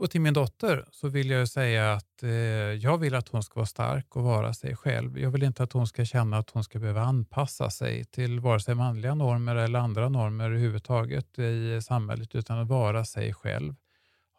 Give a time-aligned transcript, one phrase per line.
[0.00, 3.54] Och till min dotter så vill jag säga att eh, jag vill att hon ska
[3.54, 5.18] vara stark och vara sig själv.
[5.18, 8.60] Jag vill inte att hon ska känna att hon ska behöva anpassa sig till vare
[8.60, 13.74] sig manliga normer eller andra normer överhuvudtaget i samhället, utan att vara sig själv.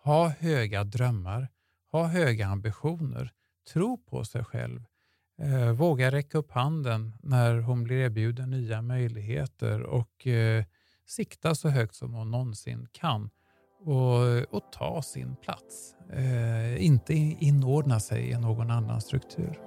[0.04, 1.48] Ha höga drömmar,
[1.92, 3.32] ha höga ambitioner,
[3.74, 4.84] tro på sig själv.
[5.42, 10.66] Eh, våga räcka upp handen när hon blir erbjuden nya möjligheter och eh,
[11.08, 13.30] sikta så högt som hon någonsin kan
[13.86, 15.96] och, och ta sin plats.
[16.14, 19.60] Eh, inte inordna sig i någon annan struktur.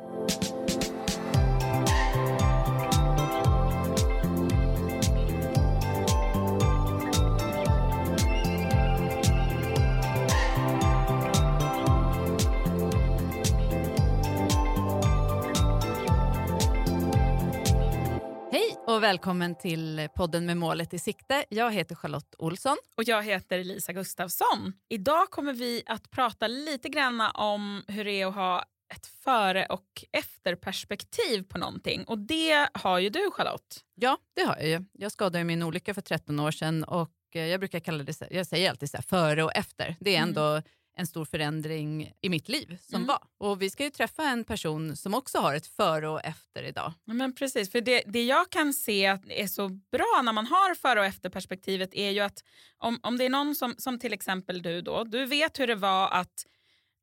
[18.95, 21.45] Och välkommen till podden med målet i sikte.
[21.48, 22.77] Jag heter Charlotte Olsson.
[22.97, 24.73] Och jag heter Lisa Gustafsson.
[24.89, 29.67] Idag kommer vi att prata lite grann om hur det är att ha ett före
[29.67, 32.05] och efterperspektiv på någonting.
[32.05, 33.81] Och det har ju du Charlotte.
[33.95, 34.84] Ja, det har jag ju.
[34.92, 38.47] Jag skadade min olycka för 13 år sedan och eh, jag brukar kalla det, jag
[38.47, 39.97] säger alltid så här, före och efter.
[40.01, 40.29] Det är mm.
[40.29, 40.62] ändå mm
[40.97, 43.06] en stor förändring i mitt liv som mm.
[43.06, 43.19] var.
[43.39, 46.92] Och vi ska ju träffa en person som också har ett före och efter idag.
[47.05, 51.01] Men precis, för det, det jag kan se är så bra när man har före
[51.01, 52.45] och efter perspektivet är ju att
[52.78, 55.75] om, om det är någon som, som till exempel du då, du vet hur det
[55.75, 56.47] var att,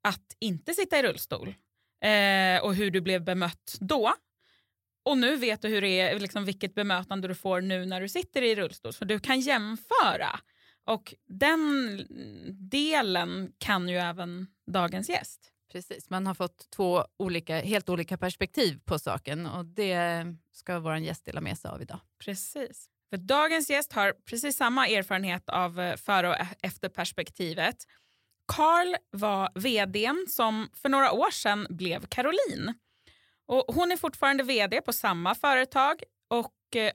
[0.02, 1.54] att inte sitta i rullstol
[2.04, 4.14] eh, och hur du blev bemött då.
[5.04, 8.08] Och nu vet du hur det är, liksom vilket bemötande du får nu när du
[8.08, 8.92] sitter i rullstol.
[8.92, 10.40] Så du kan jämföra.
[10.84, 12.00] Och den
[12.70, 15.52] delen kan ju även dagens gäst.
[15.72, 20.96] Precis, man har fått två olika, helt olika perspektiv på saken och det ska vår
[20.96, 22.00] gäst dela med sig av idag.
[22.24, 22.88] Precis.
[23.10, 27.76] För dagens gäst har precis samma erfarenhet av eh, före och efterperspektivet.
[28.46, 32.74] Carl var vd som för några år sedan blev Caroline.
[33.46, 36.02] Och hon är fortfarande vd på samma företag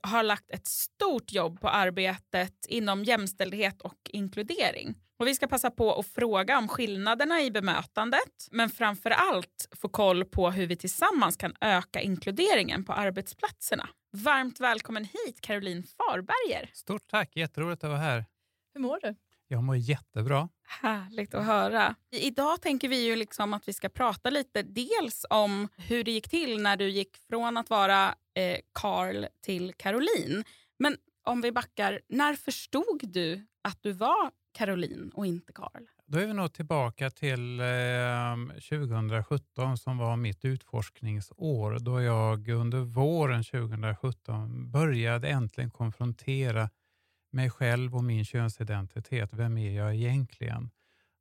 [0.01, 4.95] har lagt ett stort jobb på arbetet inom jämställdhet och inkludering.
[5.19, 9.89] Och vi ska passa på att fråga om skillnaderna i bemötandet men framför allt få
[9.89, 13.89] koll på hur vi tillsammans kan öka inkluderingen på arbetsplatserna.
[14.11, 16.69] Varmt välkommen hit Caroline Farberger.
[16.73, 18.25] Stort tack, jätteroligt att vara här.
[18.73, 19.15] Hur mår du?
[19.47, 20.49] Jag mår jättebra.
[20.81, 21.95] Härligt att höra.
[22.11, 26.29] Idag tänker vi ju liksom att vi ska prata lite dels om hur det gick
[26.29, 30.43] till när du gick från att vara eh, Carl till Caroline.
[30.79, 35.85] Men om vi backar, när förstod du att du var Caroline och inte Carl?
[36.05, 37.65] Då är vi nog tillbaka till eh,
[38.69, 46.69] 2017 som var mitt utforskningsår då jag under våren 2017 började äntligen konfrontera
[47.31, 49.33] mig själv och min könsidentitet.
[49.33, 50.69] Vem är jag egentligen?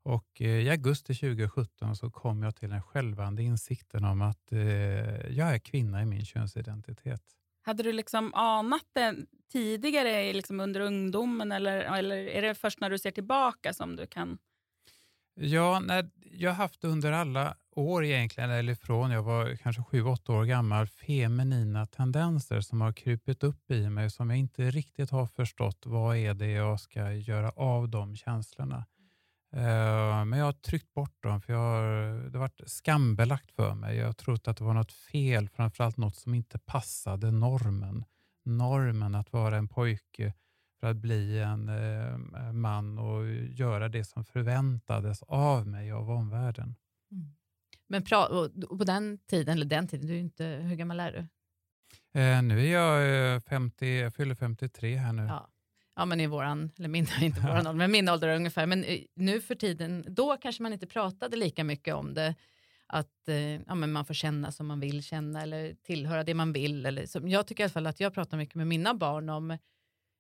[0.07, 4.59] Och eh, I augusti 2017 så kom jag till den självande insikten om att eh,
[5.31, 7.23] jag är kvinna i min könsidentitet.
[7.63, 9.17] Hade du liksom anat det
[9.53, 14.07] tidigare liksom under ungdomen eller, eller är det först när du ser tillbaka som du
[14.07, 14.39] kan...
[15.35, 20.03] Ja, nej, jag har haft under alla år egentligen, eller från jag var kanske sju,
[20.03, 25.11] åtta år gammal, feminina tendenser som har krupit upp i mig som jag inte riktigt
[25.11, 28.85] har förstått vad är det jag ska göra av de känslorna.
[29.57, 33.75] Uh, men jag har tryckt bort dem för jag har, det har varit skambelagt för
[33.75, 33.97] mig.
[33.97, 38.05] Jag har trott att det var något fel, framförallt något som inte passade normen.
[38.45, 40.35] Normen att vara en pojke
[40.81, 46.75] för att bli en uh, man och göra det som förväntades av mig av omvärlden.
[47.11, 47.35] Mm.
[47.89, 48.03] Men
[48.79, 51.19] på den tiden, eller den tiden, du är inte, hur gammal är du?
[52.21, 55.23] Uh, nu är jag 50, jag fyller 53 här nu.
[55.23, 55.49] Ja
[55.97, 58.67] ja, men i våran, eller min, inte våran ålder, men min ålder ungefär.
[58.67, 62.35] Men eh, nu för tiden, då kanske man inte pratade lika mycket om det.
[62.87, 66.53] Att eh, ja, men man får känna som man vill känna eller tillhöra det man
[66.53, 66.87] vill.
[66.87, 69.59] Eller, så, jag tycker i alla fall att jag pratar mycket med mina barn om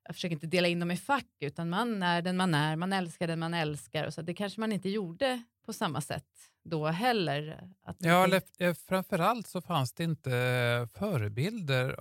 [0.07, 2.93] jag försöker inte dela in dem i fack, utan man är den man är, man
[2.93, 4.07] älskar den man älskar.
[4.07, 4.23] Och så.
[4.23, 6.25] Det kanske man inte gjorde på samma sätt
[6.65, 7.69] då heller.
[7.83, 12.01] Att ja, eller, eh, framförallt så fanns det inte förebilder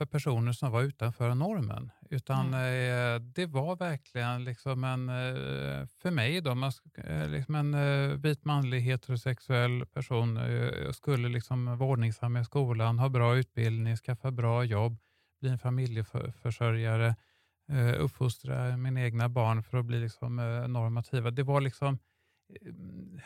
[0.00, 1.90] för personer som var utanför normen.
[2.10, 3.32] Utan mm.
[3.32, 8.80] det var verkligen liksom en, eh, för mig då, man, eh, liksom en vit manlig
[8.80, 10.38] heterosexuell person
[10.92, 14.98] skulle liksom vara ordningsam i skolan, ha bra utbildning, skaffa bra jobb,
[15.40, 17.14] bli en familjeförsörjare,
[17.98, 20.36] uppfostra mina egna barn för att bli liksom
[20.68, 21.30] normativa.
[21.30, 21.98] Det var liksom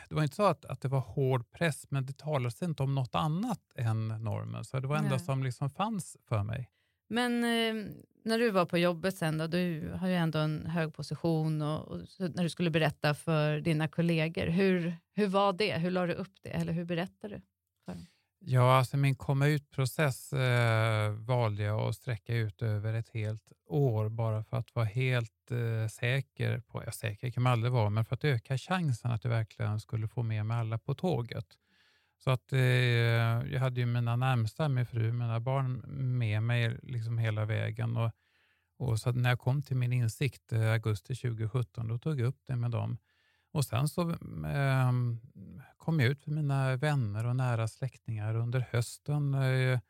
[0.08, 2.94] det var inte så att, att det var hård press, men det talades inte om
[2.94, 4.64] något annat än normen.
[4.64, 6.70] Så det var det enda som liksom fanns för mig.
[7.08, 7.92] Men eh,
[8.24, 11.88] när du var på jobbet sen då, du har ju ändå en hög position och,
[11.88, 15.78] och när du skulle berätta för dina kollegor, hur, hur var det?
[15.78, 16.50] Hur la du upp det?
[16.50, 17.42] Eller hur berättade du?
[18.46, 24.08] Ja, alltså min komma ut-process eh, valde jag att sträcka ut över ett helt år
[24.08, 28.04] bara för att vara helt eh, säker på, ja säker kan man aldrig vara, men
[28.04, 31.46] för att öka chansen att jag verkligen skulle få med mig alla på tåget.
[32.24, 32.60] Så att eh,
[33.52, 35.82] jag hade ju mina närmsta, min fru, mina barn
[36.18, 37.96] med mig liksom hela vägen.
[37.96, 38.10] Och,
[38.78, 42.40] och så när jag kom till min insikt i augusti 2017, då tog jag upp
[42.46, 42.98] det med dem.
[43.54, 44.92] Och sen så eh,
[45.76, 49.80] kom jag ut för mina vänner och nära släktingar under hösten eh,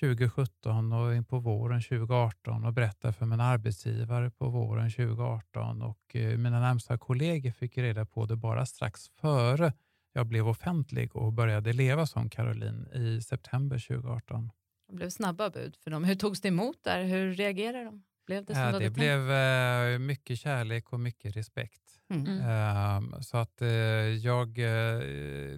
[0.00, 6.16] 2017 och in på våren 2018 och berättade för min arbetsgivare på våren 2018 och
[6.16, 9.72] eh, mina närmsta kollegor fick reda på det bara strax före
[10.12, 14.50] jag blev offentlig och började leva som Caroline i september 2018.
[14.88, 16.04] Det blev snabba bud för dem.
[16.04, 17.04] Hur togs det emot där?
[17.04, 18.04] Hur reagerade de?
[18.26, 21.89] Blev det som Ja, det blev eh, mycket kärlek och mycket respekt.
[22.10, 22.28] Tänkt?
[22.28, 22.40] Mm.
[22.40, 24.98] Ehm, så att eh, jag, eh,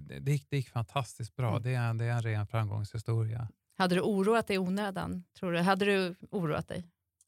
[0.01, 1.49] det, det, gick, det gick fantastiskt bra.
[1.49, 1.63] Mm.
[1.63, 3.47] Det, är en, det är en ren framgångshistoria.
[3.77, 5.23] Hade du oroat dig i onödan?
[5.39, 5.59] Tror du?
[5.59, 6.85] Hade du oroat dig?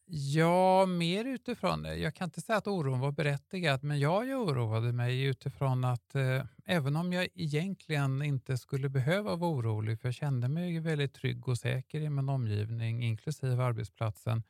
[0.07, 5.23] Ja, mer utifrån, jag kan inte säga att oron var berättigad, men jag oroade mig
[5.23, 10.47] utifrån att eh, även om jag egentligen inte skulle behöva vara orolig, för jag kände
[10.47, 14.43] mig väldigt trygg och säker i min omgivning, inklusive arbetsplatsen.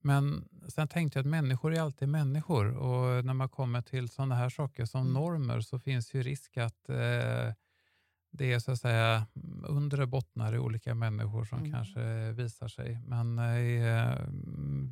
[0.00, 4.34] Men sen tänkte jag att människor är alltid människor och när man kommer till sådana
[4.34, 5.12] här saker som Mm.
[5.12, 7.52] normer så finns ju risk att eh,
[8.32, 9.26] det är så att säga
[9.68, 11.72] undre bottnar i olika människor som Mm.
[11.72, 13.00] kanske visar sig.
[13.06, 14.18] Men eh,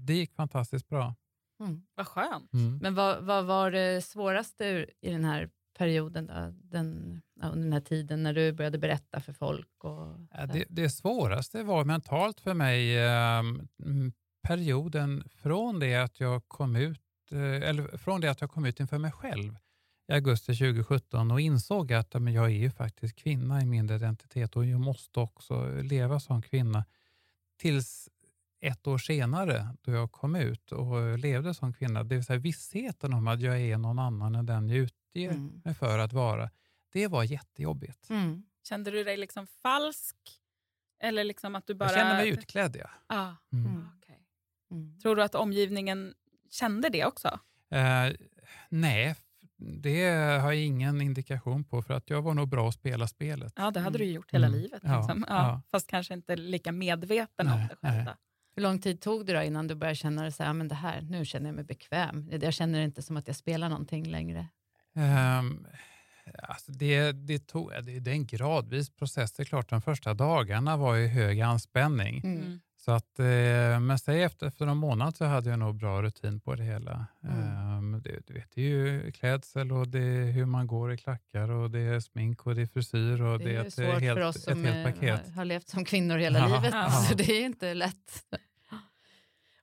[0.06, 1.14] det gick fantastiskt bra.
[1.60, 1.82] Mm.
[1.94, 2.52] Vad skönt.
[2.52, 2.78] Mm.
[2.78, 6.52] Men vad, vad var det svåraste i den här perioden, då?
[6.76, 9.84] Den, under den här tiden när du började berätta för folk?
[9.84, 13.42] Och, Ja, det, det svåraste var mentalt för mig eh,
[14.46, 17.00] perioden från det att jag kom ut
[17.30, 19.56] eh, eller från det att jag kom ut inför mig själv
[20.08, 24.56] i augusti 2017 och insåg att men jag är ju faktiskt kvinna i min identitet
[24.56, 26.84] och jag måste också leva som kvinna.
[27.58, 28.08] Tills
[28.60, 33.12] ett år senare då jag kom ut och levde som kvinna, det vill säga vissheten
[33.14, 35.60] om att jag är någon annan än den jag utger Mm.
[35.64, 36.50] mig för att vara.
[36.92, 38.10] Det var jättejobbigt.
[38.10, 38.42] Mm.
[38.68, 40.16] Kände du dig liksom falsk?
[41.02, 41.88] Eller liksom att du bara...
[41.90, 42.76] Jag kände mig utklädd.
[42.80, 42.90] Ja.
[43.06, 43.88] Ah, Mm.
[44.70, 44.82] Mm.
[44.82, 44.98] Mm.
[45.00, 46.14] Tror du att omgivningen
[46.50, 47.28] kände det också?
[47.70, 48.12] Eh,
[48.68, 49.14] nej,
[49.58, 50.04] det
[50.40, 53.52] har jag ingen indikation på för att jag var nog bra att spela spelet.
[53.56, 53.98] Ja, det hade Mm.
[53.98, 54.58] du ju gjort hela Mm.
[54.60, 54.82] livet.
[54.82, 55.24] Liksom.
[55.28, 55.62] Ja, ja.
[55.70, 58.06] Fast kanske inte lika medveten om Nej, det själv.
[58.56, 61.00] Hur lång tid tog det då innan du började känna så här, men det här,
[61.00, 62.28] nu känner jag mig bekväm.
[62.40, 64.48] Jag känner inte som att jag spelar någonting längre.
[64.96, 65.66] Ehm,
[66.42, 69.32] alltså det, det, tog, det, det är en gradvis process.
[69.32, 72.20] Det är klart, de första dagarna var ju hög anspänning.
[72.24, 72.60] Mm.
[72.86, 76.40] Så att, eh, men säg efter, efter en månad så hade jag nog bra rutin
[76.40, 77.06] på det hela.
[77.24, 77.38] Mm.
[77.40, 80.96] Ehm, det, du vet, det är ju klädsel och det är hur man går i
[80.96, 83.66] klackar och det är smink och det är frisyr och Det det är är ju
[83.66, 85.26] ett, svårt helt, för oss ett som helt eh, paket.
[85.26, 86.74] har, har levt som kvinnor hela Ja, livet.
[86.74, 86.90] ja.
[86.90, 88.24] Så det är inte lätt.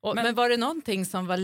[0.01, 1.37] Och, men, Men- var det någonting som var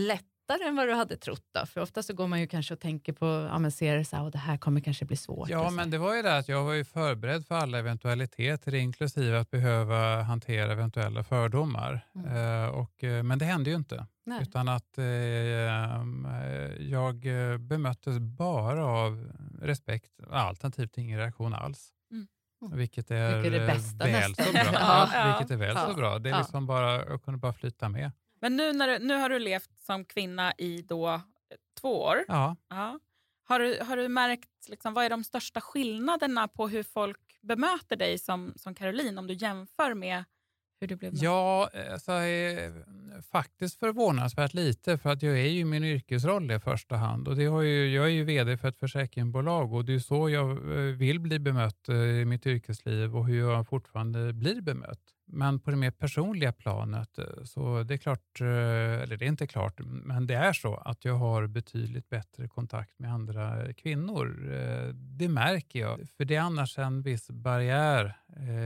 [0.52, 1.44] lättare än vad du hade trott?
[1.54, 1.66] Då?
[1.66, 4.16] För ofta så går man ju kanske och tänker på, ja men ser det så
[4.16, 5.48] här, och det här kommer kanske bli svårt.
[5.48, 5.74] Ja, så.
[5.74, 9.50] men det var ju det att jag var ju förberedd för alla eventualiteter, inklusive att
[9.50, 12.06] behöva hantera eventuella fördomar.
[12.14, 12.36] Mm.
[12.36, 14.42] Eh, och, eh, men det hände ju inte, Nej.
[14.42, 16.02] utan att eh, eh,
[16.78, 17.20] jag
[17.60, 19.32] bemöttes bara av
[19.62, 21.88] respekt, alternativt ingen reaktion alls.
[22.10, 22.26] Mm.
[22.62, 22.78] Mm.
[22.78, 24.46] Vilket är, Vilket är väl nästan.
[24.46, 24.62] så bra.
[24.72, 25.08] Ja.
[25.14, 25.86] ja, vilket är väl Ja.
[25.88, 26.18] så bra.
[26.18, 28.10] Det är liksom bara, jag kunde bara flyta med.
[28.40, 31.20] Men nu, när du, nu har du levt som kvinna i då eh,
[31.80, 32.24] två år.
[32.28, 32.56] Ja.
[32.68, 32.98] Ja.
[33.44, 37.96] Har, du, har du märkt, liksom, vad är de största skillnaderna på hur folk bemöter
[37.96, 40.24] dig som, som Caroline om du jämför med
[40.80, 41.22] hur du blev bemött?
[41.22, 42.12] Ja, alltså,
[43.32, 47.28] faktiskt förvånansvärt lite för att jag är ju min yrkesroll i första hand.
[47.28, 50.30] Och det har ju, jag är ju vd för ett försäkringsbolag och det är så
[50.30, 50.54] jag
[50.92, 55.00] vill bli bemött i mitt yrkesliv och hur jag fortfarande blir bemött.
[55.32, 58.46] Men på det mer personliga planet eh, så det är klart, eh,
[59.02, 62.98] eller det är inte klart, men det är så att jag har betydligt bättre kontakt
[62.98, 64.52] med andra kvinnor.
[64.54, 68.16] Eh, Det märker jag, för det är annars en viss barriär,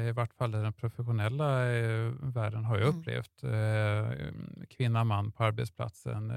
[0.08, 1.48] i vart fall i den professionella
[2.22, 3.00] världen har jag Mm.
[3.00, 3.44] upplevt.
[4.70, 6.32] Kvinna, man på arbetsplatsen.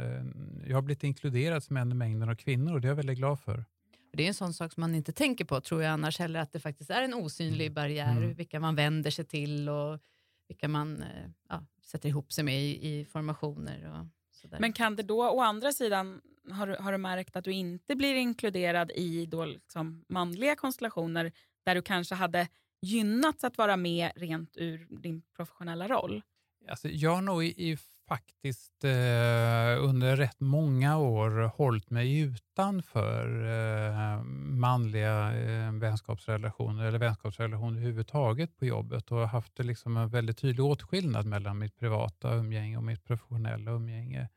[0.67, 3.17] Jag har blivit inkluderad som en i mängden av kvinnor och det är jag väldigt
[3.17, 3.65] glad för.
[4.13, 6.51] Det är en sån sak som man inte tänker på tror jag annars heller, att
[6.53, 7.73] det faktiskt är en osynlig Mm.
[7.73, 8.33] barriär, Mm.
[8.33, 9.99] vilka man vänder sig till och
[10.47, 13.89] vilka man eh, ja, sätter ihop sig med i, i formationer.
[13.99, 14.59] Och sådär.
[14.59, 17.95] Men kan det då å andra sidan, har, du- har du märkt att du inte
[17.95, 21.31] blir inkluderad i då liksom manliga konstellationer
[21.65, 22.47] där du kanske hade
[22.81, 26.21] gynnats att vara med rent ur din professionella roll?
[26.69, 33.45] Alltså, jag har nog i, i faktiskt eh, under rätt många år hållit mig utanför
[33.45, 40.65] eh, manliga eh, vänskapsrelationer eller vänskapsrelationer överhuvudtaget på jobbet och haft liksom en väldigt tydlig
[40.65, 44.29] åtskillnad mellan mitt privata umgänge och mitt professionella umgänge.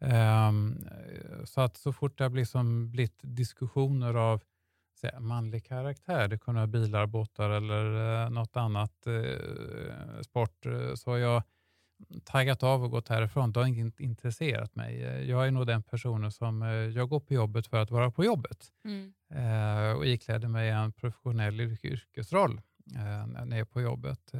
[0.00, 0.88] Um,
[1.44, 4.42] så att så fort det har liksom blivit diskussioner av
[5.00, 7.84] säga, manlig karaktär, det kunde vara bilar, båtar eller
[8.24, 11.42] uh, något annat uh, sport, uh, så har jag
[12.24, 13.52] taggat av och gått härifrån.
[13.52, 15.00] Det har inte intresserat mig.
[15.28, 16.62] Jag är nog den personen som
[16.94, 19.96] jag går på jobbet för att vara på jobbet mm.
[19.96, 22.60] och ikläder mig en professionell yrkesroll
[23.26, 24.32] när jag är på jobbet.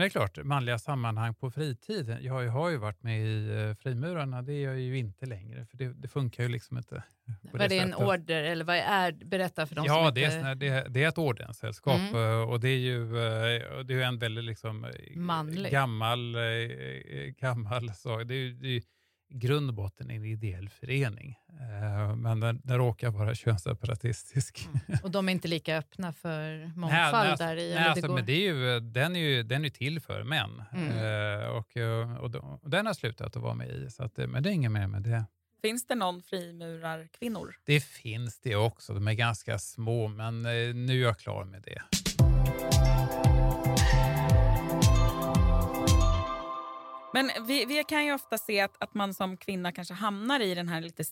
[0.00, 2.18] Men det är klart, manliga sammanhang på fritiden.
[2.24, 5.76] Jag har ju varit med i eh, Frimurarna, det är jag ju inte längre, för
[5.76, 7.02] det, det funkar ju liksom inte.
[7.42, 10.36] Var det, det en order, eller vad är Berätta för de ja, som det inte...
[10.36, 12.14] Ja, det, det, är ett ordenssällskap mm.
[12.14, 13.12] Eh, och det är ju
[13.84, 15.72] det är en väldigt liksom Manlig.
[15.72, 16.36] gammal,
[17.38, 18.22] gammal sak.
[18.24, 18.82] Det är, det är
[19.30, 24.68] grund och botten en ideell förening, eh, men den, den råkar vara könsseparatistisk.
[24.88, 25.00] Mm.
[25.02, 27.74] Och de är inte lika öppna för mångfald nej, där i?
[27.74, 30.88] Nej, alltså, men det är ju, den, är ju, den är till för män mm.
[30.88, 31.76] eh, och,
[32.20, 34.72] och, och, den har slutat att vara med i, så att, men det är inget
[34.72, 35.24] mer med det.
[35.62, 37.56] Finns det någon frimurarkvinnor?
[37.64, 38.94] Det finns det också.
[38.94, 41.82] De är ganska små, men eh, nu är jag klar med det.
[47.12, 50.54] Men vi, vi, kan ju ofta se att, att man som kvinna kanske hamnar i
[50.54, 51.04] den här lite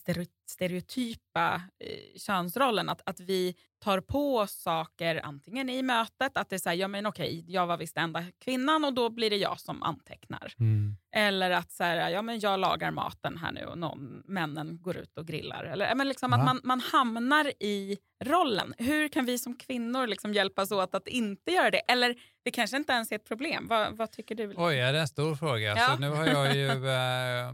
[0.47, 2.89] stereotypa eh, könsrollen.
[2.89, 6.87] Att, att vi tar på saker antingen i mötet, att det är så här, ja
[6.87, 10.53] men okej, jag var visst enda kvinnan och då blir det jag som antecknar.
[10.59, 10.97] Mm.
[11.15, 14.97] Eller att så här, ja men jag lagar maten här nu och någon, männen går
[14.97, 15.63] ut och grillar.
[15.63, 18.73] Eller men liksom att man, man hamnar i rollen.
[18.77, 21.77] Hur kan vi som kvinnor liksom hjälpas åt att inte göra det?
[21.79, 23.67] Eller det kanske inte ens är ett problem.
[23.69, 24.53] Vad, vad tycker du?
[24.57, 25.75] Oj, är det en stor fråga.
[25.77, 25.87] Ja.
[25.87, 26.67] Så nu har jag ju...
[26.67, 27.53] Äh,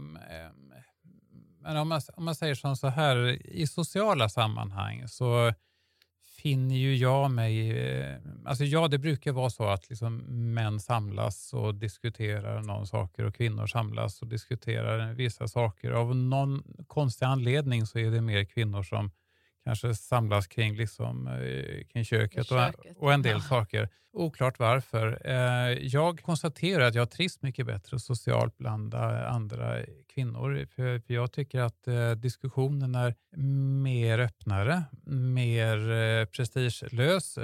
[1.60, 5.52] men om man, om man säger som så här, i sociala sammanhang så
[6.46, 7.70] hinner ju jag mig...
[7.70, 10.16] Eh, alltså ja, det brukar vara så att liksom
[10.54, 15.90] män samlas och diskuterar någon saker och kvinnor samlas och diskuterar vissa saker.
[15.90, 19.10] Av någon konstig anledning så är det mer kvinnor som
[19.66, 22.58] kanske samlas kring, liksom, eh, kring köket, och,
[22.96, 23.40] och, en del ja.
[23.40, 23.88] saker.
[24.12, 25.22] Oklart varför.
[25.24, 30.66] Eh, jag konstaterar att jag trivs mycket bättre socialt bland andra kvinnor.
[30.74, 33.14] För, jag tycker att eh, diskussionen är
[33.82, 34.82] mer öppnare,
[35.34, 37.38] mer prestigelös.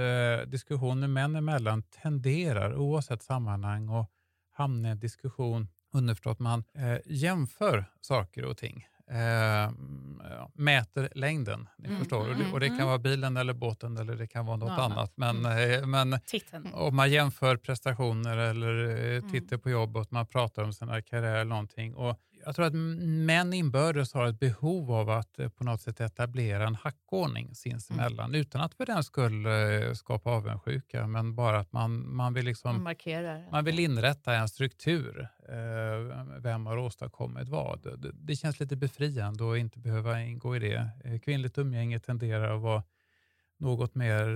[0.47, 4.11] Diskussioner män emellan tenderar, oavsett sammanhang, att
[4.52, 6.64] hamna i en diskussion underförstått man
[7.05, 9.71] jämför saker och ting eh,
[10.54, 11.69] mäter längden.
[11.78, 12.25] Ni mm, förstår.
[12.25, 12.87] Mm, och, det, och, det, kan mm.
[12.87, 15.12] vara bilen eller båten eller det kan vara något ja, annat.
[15.14, 15.90] Men, mm.
[15.90, 16.19] men
[16.73, 19.31] om man jämför prestationer eller eh, mm.
[19.31, 21.95] tittar på jobbet, man pratar om sina karriär eller någonting.
[21.95, 26.00] Och jag tror att män inbördes har ett behov av att eh, på något sätt
[26.00, 28.40] etablera en hackordning sinsemellan mm.
[28.40, 32.82] utan att för den skull eh, skapa avundsjuka, men bara att man, man, vill, liksom,
[32.82, 32.96] man,
[33.50, 35.28] man vill inrätta en struktur.
[35.49, 37.82] Eh, vem har åstadkommit vad?
[37.82, 40.90] Det, det känns lite befriande att inte behöva ingå i det.
[41.25, 42.82] Kvinnligt umgänge tenderar att vara
[43.56, 44.26] något mer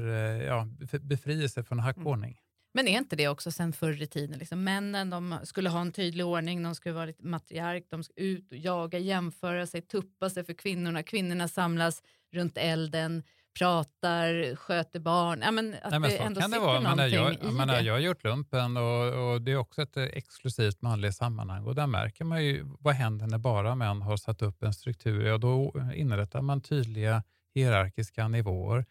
[0.42, 0.68] ja,
[1.00, 2.34] befrielse från mm.
[2.76, 4.38] Men är inte det också sen förr i tiden?
[4.38, 8.12] Liksom, männen de skulle ha en tydlig ordning, de skulle vara lite matriark, de ska
[8.16, 11.02] ut och jaga, jämföra sig, tuppa sig för kvinnorna.
[11.02, 12.02] Kvinnorna samlas
[12.32, 13.22] runt elden,
[13.58, 15.40] pratar, sköter barn.
[15.42, 16.94] Ja, men att Nej, men det ändå kan det vara.
[16.94, 20.82] Men jag, i men jag har gjort lumpen och, och, det är också ett exklusivt
[20.82, 24.62] manligt sammanhang och där märker man ju vad händer när bara män har satt upp
[24.62, 25.26] en struktur.
[25.26, 27.22] Ja, då inrättar man tydliga
[27.54, 28.84] hierarkiska nivåer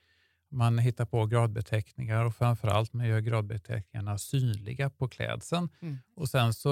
[0.56, 5.70] man hittar på gradbeteckningar och framförallt man gör gradbeteckningarna synliga på klädseln.
[5.82, 5.98] Mm.
[6.16, 6.72] Och, sen så,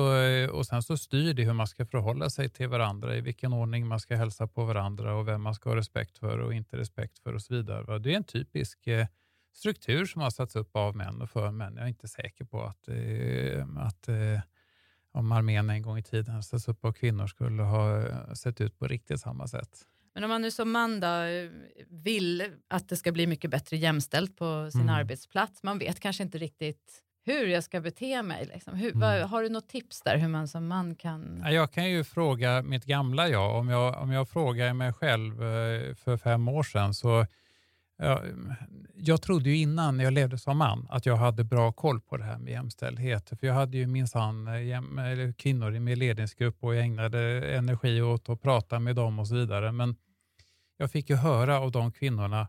[0.52, 3.88] och sen så styr det hur man ska förhålla sig till varandra, i vilken ordning
[3.88, 7.20] man ska hälsa på varandra och vem man ska ha respekt för och inte respekt
[7.20, 8.00] för och så vidare.
[8.00, 9.08] Det är en typisk eh,
[9.54, 11.74] struktur som har satts upp av män och för män.
[11.75, 14.42] Jag är inte säker på att, eh, att eh,
[15.12, 18.88] om armén en gång i tiden satts upp av kvinnor skulle ha sett ut på
[18.88, 19.88] riktigt samma sätt.
[20.13, 21.08] Men om man nu som man då
[21.89, 24.96] vill att det ska bli mycket bättre jämställt på sin mm.
[24.96, 28.50] arbetsplats, man vet kanske inte riktigt hur jag ska bete mig.
[28.53, 28.75] Liksom.
[28.75, 29.00] Hur, mm.
[29.00, 31.43] vad, har du något tips där hur man som man kan...
[31.51, 33.55] Jag kan ju fråga mitt gamla jag.
[33.55, 37.25] Om jag, om jag frågar mig själv eh, för fem år sedan så
[38.03, 38.22] jag,
[38.95, 42.24] jag trodde ju innan jag levde som man att jag hade bra koll på det
[42.24, 43.29] här med jämställdhet.
[43.39, 47.19] För jag hade ju minsann eh, kvinnor i min ledningsgrupp och jag ägnade
[47.55, 49.72] energi åt att prata med dem och så vidare.
[49.72, 49.95] Men
[50.77, 52.48] jag fick ju höra av de kvinnorna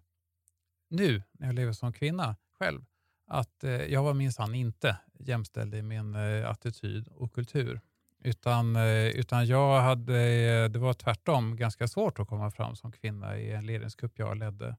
[0.91, 2.85] nu när jag lever som kvinna själv
[3.27, 7.81] att eh, jag var minsann inte jämställd i min eh, attityd och kultur.
[8.27, 13.53] Utan, utan jag hade, det var tvärtom ganska svårt att komma fram som kvinna i
[13.53, 14.77] en ledningsgrupp jag ledde.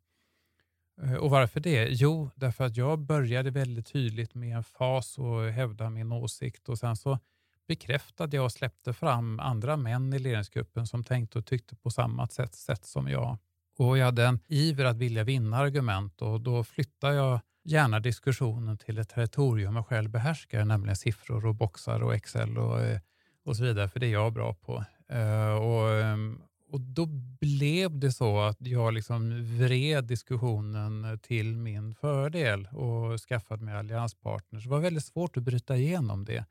[1.03, 1.87] Eh, och varför det?
[1.89, 6.79] Jo, därför att jag började väldigt tydligt med en fas och hävda min åsikt och
[6.79, 7.19] sen så
[7.67, 12.27] bekräftade jag och släppte fram andra män i ledningsgruppen som tänkte och tyckte på samma
[12.27, 13.37] sätt, sätt som jag.
[13.77, 18.77] Och jag hade en iver att vilja vinna argument och då flyttade jag gärna diskussionen
[18.77, 22.99] till ett territorium jag själv behärskar, nämligen siffror och boxar och Excel och, eh,
[23.45, 24.85] och så vidare, för det är jag bra på.
[25.09, 26.41] Eh, och, ehm,
[26.75, 27.05] och Då
[27.39, 34.63] blev det så att jag liksom vred diskussionen till min fördel och skaffade mig allianspartners.
[34.63, 36.45] Det var väldigt svårt att bryta igenom det.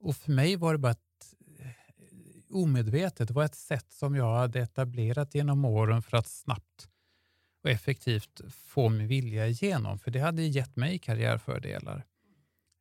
[0.00, 4.36] Och för mig var det bara ett, eh, omedvetet, det var ett sätt som jag
[4.36, 6.88] hade etablerat genom åren för att snabbt
[7.62, 12.04] och effektivt få min vilja igenom, för det hade gett mig karriärfördelar.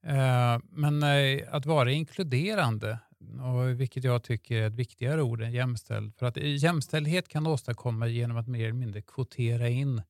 [0.06, 3.00] Eh, men eh, att vara inkluderande,
[3.42, 8.08] och vilket jag tycker är ett viktigare ord än jämställd, för att jämställdhet kan åstadkomma
[8.08, 10.02] genom att mer eller mindre kvotera in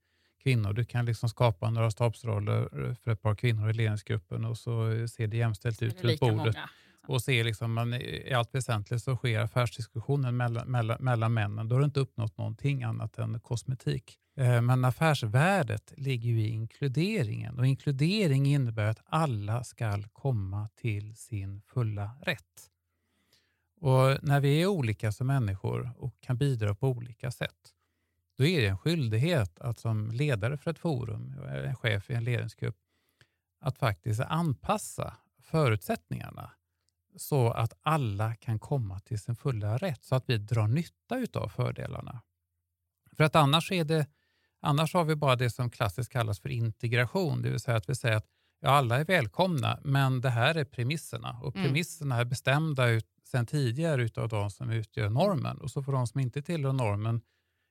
[0.44, 0.74] kvinnor.
[0.74, 5.28] Du kan liksom skapa några stabsroller för ett par kvinnor i ledningsgruppen och så ser
[5.28, 6.38] det jämställt ut runt bordet.
[6.38, 6.70] Många
[7.08, 11.68] och ser liksom, man, i allt väsentligt så sker affärsdiskussionen mellan, mellan, mellan männen.
[11.68, 14.18] Då har du inte uppnått någonting annat än kosmetik.
[14.38, 21.16] Eh, men affärsvärdet ligger ju i inkluderingen och inkludering innebär att alla ska komma till
[21.16, 22.70] sin fulla rätt.
[23.84, 27.74] Och När vi är olika som människor och kan bidra på olika sätt,
[28.38, 32.24] då är det en skyldighet att som ledare för ett forum, en chef i en
[32.24, 32.78] ledningsgrupp,
[33.60, 36.52] att faktiskt anpassa förutsättningarna
[37.18, 41.50] så att alla kan komma till sin fulla rätt, så att vi drar nytta av
[41.50, 42.22] fördelarna.
[43.18, 44.08] För att annars, är det,
[44.62, 47.96] annars har vi bara det som klassiskt kallas för integration, det vill säga att vi
[47.96, 48.28] säger att
[48.60, 51.68] ja, alla är välkomna, men det här är premisserna och mm.
[51.68, 56.08] premisserna är bestämda ut, sedan tidigare av de som utgör normen och så får de
[56.08, 57.22] som inte tillhör normen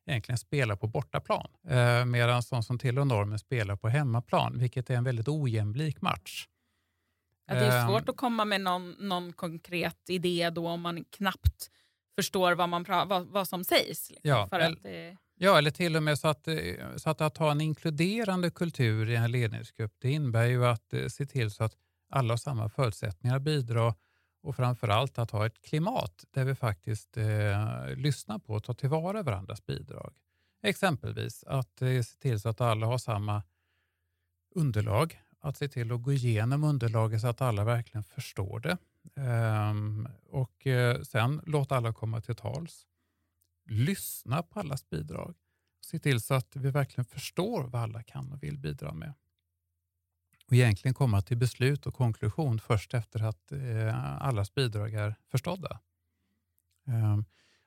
[0.06, 4.94] egentligen spela på bortaplan, eh, medan de som tillhör normen spelar på hemmaplan, vilket är
[4.94, 6.48] en väldigt ojämlik match.
[7.46, 7.88] Ja, det är ehm.
[7.88, 11.70] svårt att komma med någon, någon konkret idé då om man knappt
[12.14, 14.10] förstår vad, man vad, vad som sägs.
[14.10, 15.16] Liksom, ja, eller, det...
[15.34, 16.56] ja, eller till och med så att, eh,
[16.96, 21.06] så att, att ha en inkluderande kultur i en ledningsgrupp, det innebär ju att eh,
[21.06, 21.74] se till så att
[22.10, 23.94] alla har samma förutsättningar att bidra
[24.42, 28.74] och framför allt att ha ett klimat där vi faktiskt eh, lyssnar på och tar
[28.74, 30.14] tillvara varandras bidrag.
[30.62, 33.42] Exempelvis att eh, se till så att alla har samma
[34.54, 38.78] underlag att se till att gå igenom underlaget så att alla verkligen förstår det.
[39.22, 39.74] eh,
[40.26, 42.86] och eh, sen låta alla komma till tals.
[43.68, 45.34] Lyssna på allas bidrag.
[45.86, 49.12] Se till så att vi verkligen förstår vad alla kan och vill bidra med.
[50.52, 55.80] Och egentligen komma till beslut och konklusion först efter att eh, allas bidrag är förstådda.
[56.86, 57.24] Um,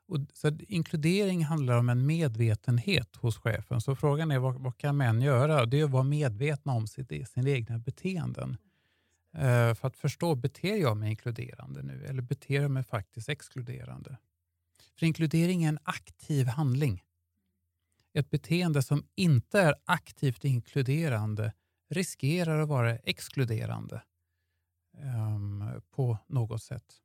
[0.07, 3.81] och så inkludering handlar om en medvetenhet hos chefen.
[3.81, 5.65] Så frågan är vad, vad kan män göra?
[5.65, 8.57] Det är att vara medvetna om sitt, e-, sina egna beteenden.
[9.35, 14.17] Uh, för att förstå, beter jag mig inkluderande nu eller beter jag mig faktiskt exkluderande?
[14.99, 17.03] För inkludering är en aktiv handling.
[18.13, 21.51] Ett beteende som inte är aktivt inkluderande
[21.89, 24.01] riskerar att vara exkluderande
[24.97, 27.01] um, på något sätt.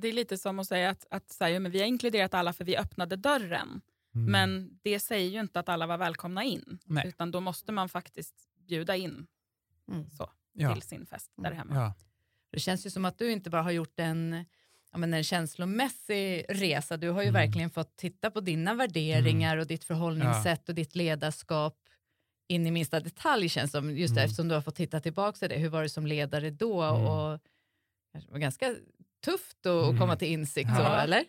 [0.00, 2.52] Det är lite som att säga att, att så här, men vi har inkluderat alla
[2.52, 3.80] för vi öppnade dörren.
[4.14, 4.32] Mm.
[4.32, 6.78] Men det säger ju inte att alla var välkomna in.
[6.84, 7.08] Nej.
[7.08, 8.34] Utan då måste man faktiskt
[8.68, 9.26] bjuda in
[9.88, 10.10] mm.
[10.10, 10.74] så, ja.
[10.74, 11.74] till sin fest där hemma.
[11.74, 11.94] Ja.
[12.50, 14.44] Det känns ju som att du inte bara har gjort en,
[14.92, 16.96] ja, men en känslomässig resa.
[16.96, 17.42] Du har ju mm.
[17.42, 19.60] verkligen fått titta på dina värderingar mm.
[19.60, 20.70] och ditt förhållningssätt ja.
[20.70, 21.78] och ditt ledarskap
[22.52, 23.96] in i minsta detalj känns som.
[23.96, 24.24] Just mm.
[24.24, 25.58] eftersom du har fått titta tillbaka på det.
[25.58, 26.82] Hur var det som ledare då?
[26.82, 27.06] Mm.
[27.06, 27.40] Och,
[28.12, 28.76] det var ganska
[29.24, 29.98] tufft att mm.
[29.98, 30.76] komma till insikt, ja.
[30.76, 31.24] så, eller?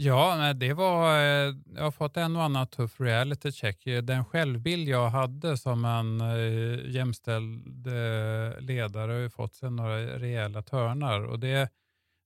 [0.00, 3.84] Ja, det var, eh, jag har fått en och annan tuff reality check.
[3.84, 10.18] Den självbild jag hade som en eh, jämställd eh, ledare har ju fått sig några
[10.18, 11.68] rejäla törnar och det är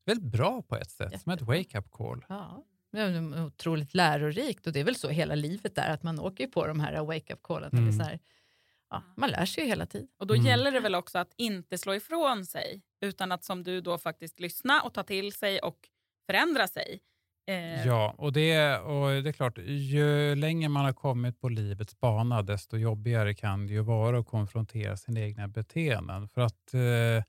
[0.07, 1.19] väldigt bra på ett sätt, Jättebra.
[1.19, 2.25] som ett wake-up call.
[2.29, 2.65] Ja.
[3.47, 6.81] Otroligt lärorikt och det är väl så hela livet är, att man åker på de
[6.81, 7.71] här wake-up callen.
[7.73, 7.93] Mm.
[7.93, 8.19] Så här,
[8.91, 10.09] ja, man lär sig ju hela tiden.
[10.19, 10.47] Och då mm.
[10.47, 14.41] gäller det väl också att inte slå ifrån sig utan att som du då faktiskt
[14.41, 15.79] lyssna och ta till sig och
[16.27, 17.01] förändra sig.
[17.47, 17.87] Eh.
[17.87, 22.43] Ja, och det, och det är klart, ju längre man har kommit på livets bana,
[22.43, 26.29] desto jobbigare kan det ju vara att konfrontera sina egna beteenden.
[26.29, 27.25] För att eh,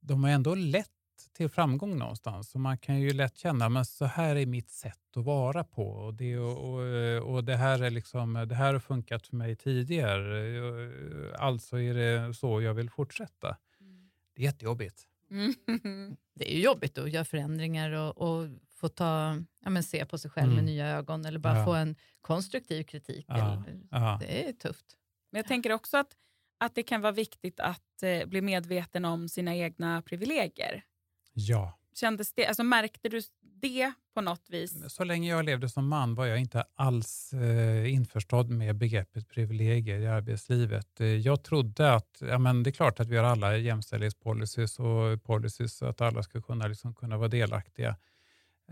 [0.00, 0.97] de är ändå lätt
[1.32, 2.50] till framgång någonstans.
[2.50, 5.88] Så man kan ju lätt känna, men så här är mitt sätt att vara på.
[5.88, 11.34] Och det, och, och det, här, är liksom, det här har funkat för mig tidigare.
[11.38, 13.56] Alltså är det så jag vill fortsätta.
[13.80, 14.10] Mm.
[14.34, 15.08] Det är jättejobbigt.
[15.30, 15.54] Mm.
[16.34, 20.18] Det är ju jobbigt att göra förändringar och, och få ta, ja, men se på
[20.18, 20.56] sig själv mm.
[20.56, 21.64] med nya ögon eller bara ja.
[21.64, 23.24] få en konstruktiv kritik.
[23.28, 23.34] Ja.
[23.36, 24.18] Eller, ja.
[24.20, 24.96] Det är tufft.
[25.30, 26.16] Men jag tänker också att,
[26.58, 30.84] att det kan vara viktigt att eh, bli medveten om sina egna privilegier.
[31.32, 31.78] Ja.
[31.94, 33.20] Kändes det, alltså märkte du
[33.60, 34.92] det på något vis?
[34.92, 39.98] Så länge jag levde som man var jag inte alls eh, införstådd med begreppet privilegier
[39.98, 41.00] i arbetslivet.
[41.00, 45.22] Eh, jag trodde att ja, men det är klart att vi har alla jämställdhetspolicies och
[45.22, 47.96] policies att alla ska kunna, liksom, kunna vara delaktiga.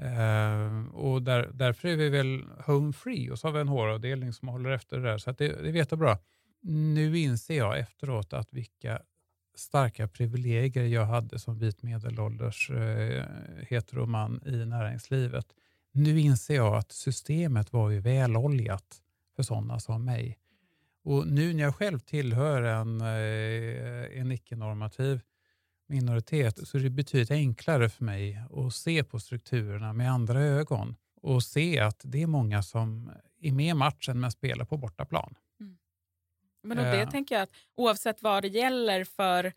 [0.03, 4.33] Uh, och där, därför är vi väl home free och så har vi en HR-avdelning
[4.33, 5.19] som håller efter det där.
[5.19, 6.19] Så det, det vet jag bra.
[6.63, 9.03] Nu inser jag efteråt att vilka
[9.59, 13.25] starka privilegier jag hade som vit medelålders eh,
[13.69, 15.47] heteroman i näringslivet.
[15.93, 19.03] Nu inser jag att systemet var ju väloljat
[19.37, 20.39] för sådana som mig.
[21.05, 25.21] Och nu när jag själv tillhör en, eh, en icke-normativ
[25.89, 30.95] minoritet så är det betydligt enklare för mig att se på strukturerna med andra ögon
[31.23, 35.35] och se att det är många som är med i matchen men spelar på bortaplan.
[36.73, 36.85] Mm.
[36.85, 39.53] Men det uh, tänker jag att oavsett vad det gäller för,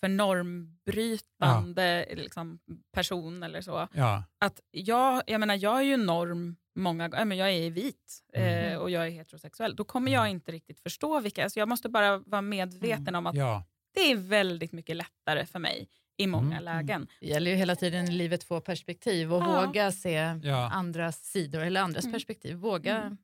[0.00, 2.16] för normbrytande ja.
[2.16, 2.58] liksom,
[2.92, 3.88] person eller så.
[3.92, 4.24] Ja.
[4.38, 8.72] Att jag, jag, menar, jag är ju norm många gånger, jag är vit mm.
[8.72, 9.76] eh, och jag är heterosexuell.
[9.76, 10.20] Då kommer mm.
[10.20, 13.18] jag inte riktigt förstå vilka, alltså jag måste bara vara medveten mm.
[13.18, 13.64] om att ja.
[13.94, 16.64] Det är väldigt mycket lättare för mig i många mm.
[16.64, 17.08] lägen.
[17.20, 19.66] Det gäller ju hela tiden i livet få perspektiv och ja.
[19.66, 20.70] våga se ja.
[20.72, 22.12] andras sidor eller andras mm.
[22.12, 22.56] perspektiv.
[22.56, 23.16] Våga mm.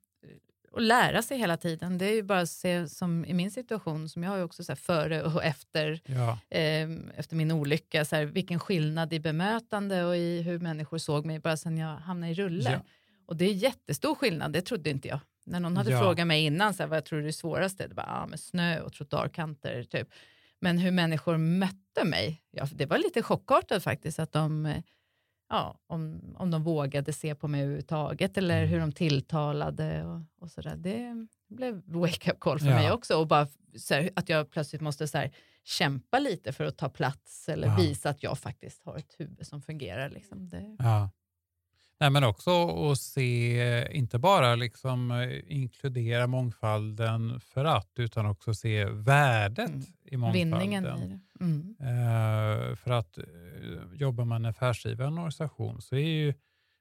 [0.74, 1.98] Och lära sig hela tiden.
[1.98, 4.64] Det är ju bara att se som i min situation, som jag har ju också
[4.64, 6.38] så här, före och efter, ja.
[6.50, 11.26] eh, efter min olycka, så här, vilken skillnad i bemötande och i hur människor såg
[11.26, 12.80] mig bara sedan jag hamnade i rulle.
[13.26, 15.20] Och det är jättestor skillnad, det trodde inte jag.
[15.46, 17.94] När någon hade frågat mig innan, så här, vad jag tror är det svåraste, det
[17.94, 19.82] var ah, med snö och trottoarkanter.
[19.82, 20.08] Typ.
[20.60, 24.18] Men hur människor mötte mig, ja, det var lite chockartat faktiskt.
[24.18, 24.82] att de,
[25.54, 28.68] ja, om, om de vågade se på mig överhuvudtaget eller mm.
[28.70, 30.76] hur de tilltalade och, och sådär.
[30.76, 32.74] Det blev wake-up call för ja.
[32.74, 33.16] mig också.
[33.16, 33.48] Och bara
[33.90, 37.76] här, att jag plötsligt måste så här, kämpa lite för att ta plats eller ja.
[37.76, 40.10] visa att jag faktiskt har ett huvud som fungerar.
[40.10, 40.48] Liksom.
[40.48, 40.76] Det...
[40.78, 41.10] Ja.
[42.00, 48.54] Nej, men också att se, inte bara liksom eh, inkludera mångfalden för att, utan också
[48.54, 49.82] se värdet mm.
[50.14, 50.58] I mångfalden.
[50.58, 51.44] Vinningen i det.
[51.44, 51.76] Mm.
[51.80, 56.34] Uh, för att uh, jobbar man i affärsdriven organisation så är ju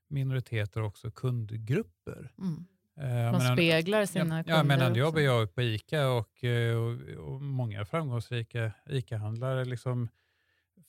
[0.09, 2.31] minoriteter också kundgrupper.
[2.37, 2.65] Mm.
[3.01, 4.77] Uh, Man speglar sina ja, kunder.
[4.77, 6.29] Ja, men jobbar jag på ICA och,
[6.75, 10.09] och, och många framgångsrika ICA-handlare liksom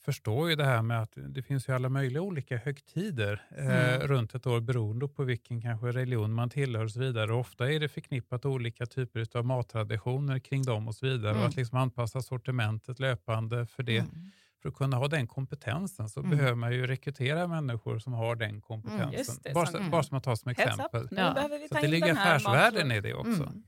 [0.05, 4.01] förstår ju det här med att det finns ju alla möjliga olika högtider eh, mm.
[4.01, 7.33] eh, runt ett år beroende på vilken kanske religion man tillhör och så vidare.
[7.33, 11.31] Och ofta är det förknippat olika typer av mattraditioner kring dem och så vidare.
[11.31, 11.43] Mm.
[11.43, 13.99] Och att liksom anpassa sortimentet löpande för det.
[13.99, 14.31] Mm.
[14.63, 16.31] För att kunna ha den kompetensen så mm.
[16.31, 19.37] behöver man ju rekrytera människor som har den kompetensen.
[19.43, 21.09] Det, bara, bara som att ta som exempel.
[21.11, 21.49] Ja.
[21.69, 23.43] Så det ligger affärsvärden i det också.
[23.43, 23.63] Mm.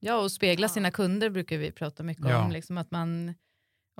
[0.00, 2.44] Ja, och spegla sina kunder brukar vi prata mycket ja.
[2.44, 2.50] om.
[2.50, 3.34] Liksom att man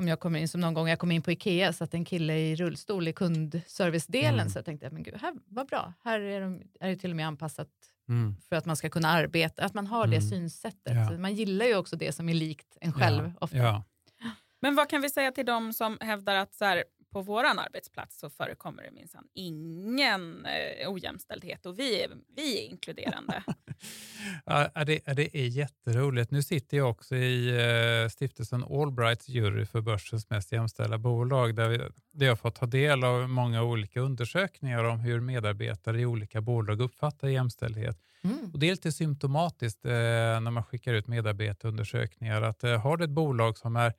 [0.02, 2.04] om jag kommer in, som någon gång jag kom in på Ikea, så att en
[2.04, 4.50] kille i rullstol i kundservicedelen, mm.
[4.50, 7.16] så jag tänkte men gud, här, vad bra, här är, de, är det till och
[7.16, 7.68] med anpassat
[8.08, 8.36] mm.
[8.48, 10.28] för att man ska kunna arbeta, att man har det mm.
[10.28, 10.94] synsättet.
[11.10, 11.18] Ja.
[11.18, 13.32] man gillar ju också det som är likt en själv ja.
[13.40, 13.56] ofta.
[13.56, 13.84] Ja.
[14.60, 18.18] Men vad kan vi säga till de som hävdar att så här, på vår arbetsplats
[18.18, 23.42] så förekommer det minsann ingen eh, ojämställdhet och vi är, vi är inkluderande.
[24.44, 26.30] ja, det, det är jätteroligt.
[26.30, 27.48] Nu sitter jag också i
[28.04, 31.78] eh, stiftelsen Allbrights jury för börsens mest jämställda bolag där, vi,
[32.12, 36.80] där jag får ta del av många olika undersökningar om hur medarbetare i olika bolag
[36.80, 37.98] uppfattar jämställdhet.
[38.24, 38.50] Mm.
[38.52, 43.04] Och det är lite symptomatiskt eh, när man skickar ut medarbetarundersökningar att eh, har du
[43.04, 43.92] ett bolag som är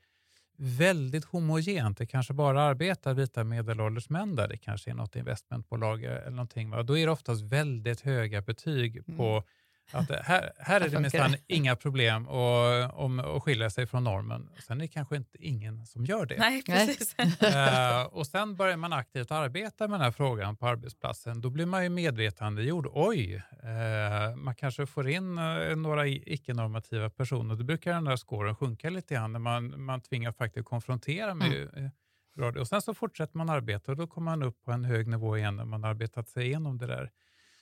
[0.58, 1.98] väldigt homogent.
[1.98, 4.48] Det kanske bara arbetar vita medelålders män där.
[4.48, 6.70] Det kanske är något investmentbolag eller någonting.
[6.70, 6.84] Va?
[6.84, 9.18] Då är det oftast väldigt höga betyg mm.
[9.18, 9.44] på
[9.92, 14.50] att här, här är det nästan inga problem att, om, att skilja sig från normen.
[14.68, 16.38] Sen är det kanske inte ingen som gör det.
[16.38, 17.16] Nej, precis.
[17.20, 21.42] uh, och sen börjar man aktivt arbeta med den här frågan på arbetsplatsen.
[21.42, 22.88] Då blir man ju medvetandegjord.
[22.94, 27.56] Oj, uh, man kanske får in uh, några icke-normativa personer.
[27.56, 31.54] Då brukar den där skåren sjunka lite grann när man, man tvingar faktiskt konfrontera med
[31.54, 31.92] mm.
[32.38, 32.60] Radio.
[32.60, 35.38] Och sen så fortsätter man arbeta och då kommer man upp på en hög nivå
[35.38, 37.12] igen när man arbetat sig igenom det där.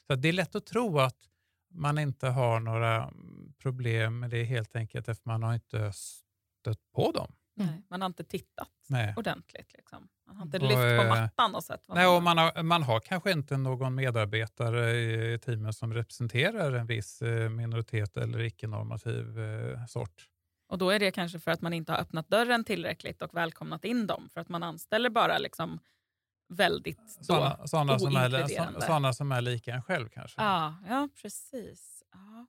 [0.08, 1.18] Så det är lätt att tro att
[1.72, 3.12] man inte har några
[3.62, 7.32] problem med det helt enkelt eftersom man har inte stött på dem.
[7.56, 9.14] Nej, man har inte tittat Nej.
[9.18, 9.74] ordentligt.
[9.74, 10.08] Liksom.
[10.28, 12.38] Man har inte Och, lyft på eh, mattan och sett vad Nej, man och man,
[12.38, 18.18] har, man har kanske inte någon medarbetare i teamet som representerar en viss eh, minoritet
[18.18, 20.28] eller icke-normativ eh, sort.
[20.70, 23.86] Och då är det kanske för att man inte har öppnat dörren tillräckligt och välkomnat
[23.86, 24.30] in dem.
[24.34, 25.80] För att man anställer bara liksom
[26.52, 30.42] väldigt Sådana, sådana, som är, sådana som är lika en själv kanske.
[30.42, 32.04] Ja, ja precis.
[32.12, 32.48] Ja.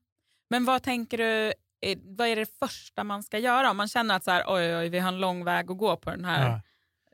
[0.50, 4.16] Men vad tänker du, eh, vad är det första man ska göra om man känner
[4.16, 6.48] att så här, oj, oj, vi har en lång väg att gå på den här
[6.48, 6.60] Ja.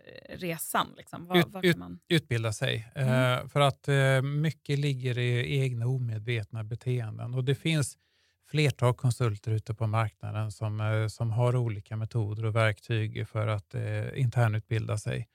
[0.07, 0.95] eh, resan?
[0.97, 1.27] Liksom.
[1.27, 1.99] Vad, Ut- vad man...
[2.09, 2.93] Utbilda sig.
[2.95, 3.39] Mm.
[3.39, 7.35] Eh, för att eh, mycket ligger i egna omedvetna beteenden.
[7.35, 7.99] Och det finns
[8.51, 13.75] flertal konsulter ute på marknaden som, eh, som har olika metoder och verktyg för att
[13.75, 15.29] eh, internutbilda sig.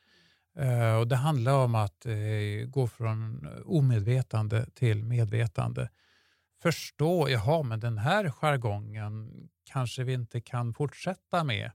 [0.56, 5.89] Eh, och det handlar om att eh, gå från omedvetande till medvetande.
[6.62, 9.32] Förstå, jaha, men den här jargongen
[9.72, 11.72] kanske vi inte kan fortsätta med.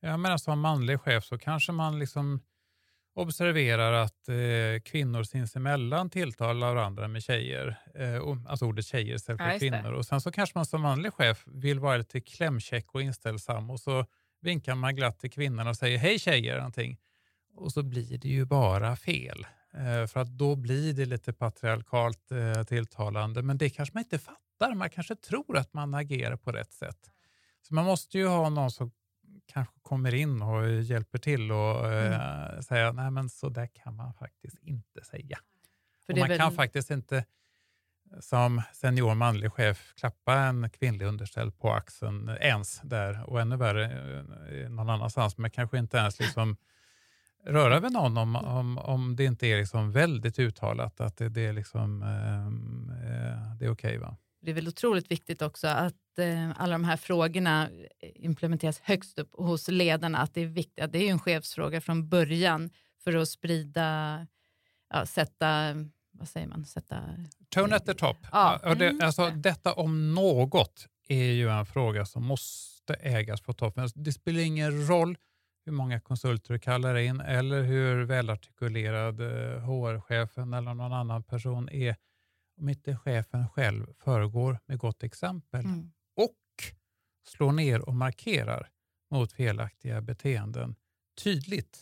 [0.00, 2.40] Jag menar som manlig chef så kanske man liksom
[3.14, 7.76] observerar att eh, kvinnor sinsemellan tilltalar varandra med tjejer.
[7.94, 9.58] Eh, och, alltså ordet tjejer istället Ja, för det.
[9.58, 9.92] kvinnor.
[9.92, 13.80] Och sen så kanske man som manlig chef vill vara lite klämkäck och inställsam och
[13.80, 14.06] så
[14.40, 16.98] vinkar man glatt till kvinnorna och säger hej tjejer någonting.
[17.54, 19.46] Och så blir det ju bara fel.
[19.74, 23.42] Eh, för att då blir det lite patriarkalt eh, tilltalande.
[23.42, 24.74] Men det kanske man inte fattar.
[24.74, 27.10] Man kanske tror att man agerar på rätt sätt.
[27.62, 28.92] Så man måste ju ha någon som
[29.46, 34.14] kanske kommer in och hjälper till och eh, säga nej men så där kan man
[34.14, 35.38] faktiskt inte säga.
[36.08, 37.24] Man väl- kan faktiskt inte
[38.20, 43.88] som senior manlig chef klappa en kvinnlig underställd på axeln ens där och ännu värre
[44.68, 45.38] någon annanstans.
[45.38, 46.56] Men kanske inte ens liksom
[47.46, 51.40] röra vid någon om, om, om det inte är liksom väldigt uttalat att det, det
[51.46, 53.98] är, liksom, ehm, eh, det är okej.
[53.98, 54.16] va?
[54.42, 57.68] Det är väl otroligt viktigt också att eh, alla de här frågorna
[58.14, 60.18] implementeras högst upp hos ledarna.
[60.18, 62.70] Att det är viktigt, det är ju en chefsfråga från början
[63.04, 64.26] för att sprida,
[64.90, 65.74] ja, sätta,
[66.12, 67.00] vad säger man, sätta...
[67.48, 68.16] Tone at the top.
[68.32, 68.60] Ja.
[68.62, 69.06] Ja, det, Mm.
[69.06, 73.88] alltså, detta om något är ju en fråga som måste ägas på toppen.
[73.94, 75.16] Det spelar ingen roll
[75.64, 81.68] hur många konsulter du kallar in eller hur välartikulerad eh, HR-chefen eller någon annan person
[81.68, 81.96] är.
[82.60, 85.92] Om inte chefen själv föregår med gott exempel Mm.
[86.16, 86.36] och
[87.28, 88.68] slår ner och markerar
[89.10, 90.74] mot felaktiga beteenden
[91.22, 91.78] tydligt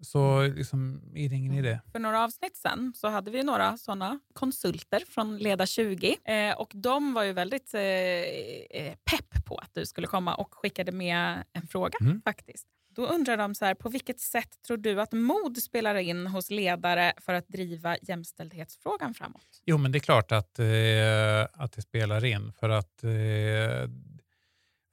[0.00, 1.80] så liksom är det ingen idé.
[1.92, 6.70] För några avsnitt sen så hade vi några såna konsulter från Leda 20 eh, och
[6.74, 11.44] de var ju väldigt eh, eh, pepp på att du skulle komma och skickade med
[11.52, 12.22] en fråga Mm.
[12.24, 12.66] faktiskt.
[12.96, 16.50] Då undrar de så här, på vilket sätt tror du att mod spelar in hos
[16.50, 19.62] ledare för att driva jämställdhetsfrågan framåt?
[19.64, 22.52] Jo, men det är klart att, eh, att det spelar in.
[22.52, 23.90] För att eh,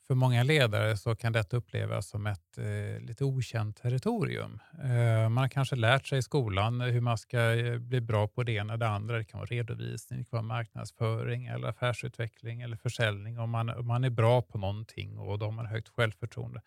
[0.07, 4.59] för många ledare så kan detta upplevas som ett eh, lite okänt territorium.
[4.83, 8.43] Eh, man har kanske lärt sig i skolan hur man ska eh, bli bra på
[8.43, 9.17] det ena och det andra.
[9.17, 13.39] Det kan vara redovisning, det kan vara marknadsföring eller affärsutveckling eller försäljning.
[13.39, 16.61] Om man, om man är bra på någonting och då har man högt självförtroende.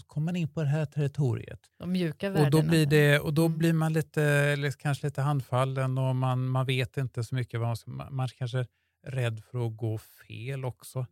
[0.00, 1.60] Och så kommer man in på det här territoriet.
[1.78, 2.46] De mjuka värdena.
[2.46, 3.58] Och då blir, det, och då Mm.
[3.58, 7.60] blir man lite, kanske lite handfallen och man, man vet inte så mycket.
[7.60, 8.66] Vad man, ska, man kanske är
[9.06, 11.06] rädd för att gå fel också.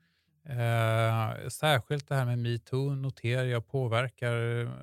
[0.48, 4.34] Eh, särskilt det här med metoo noterar jag påverkar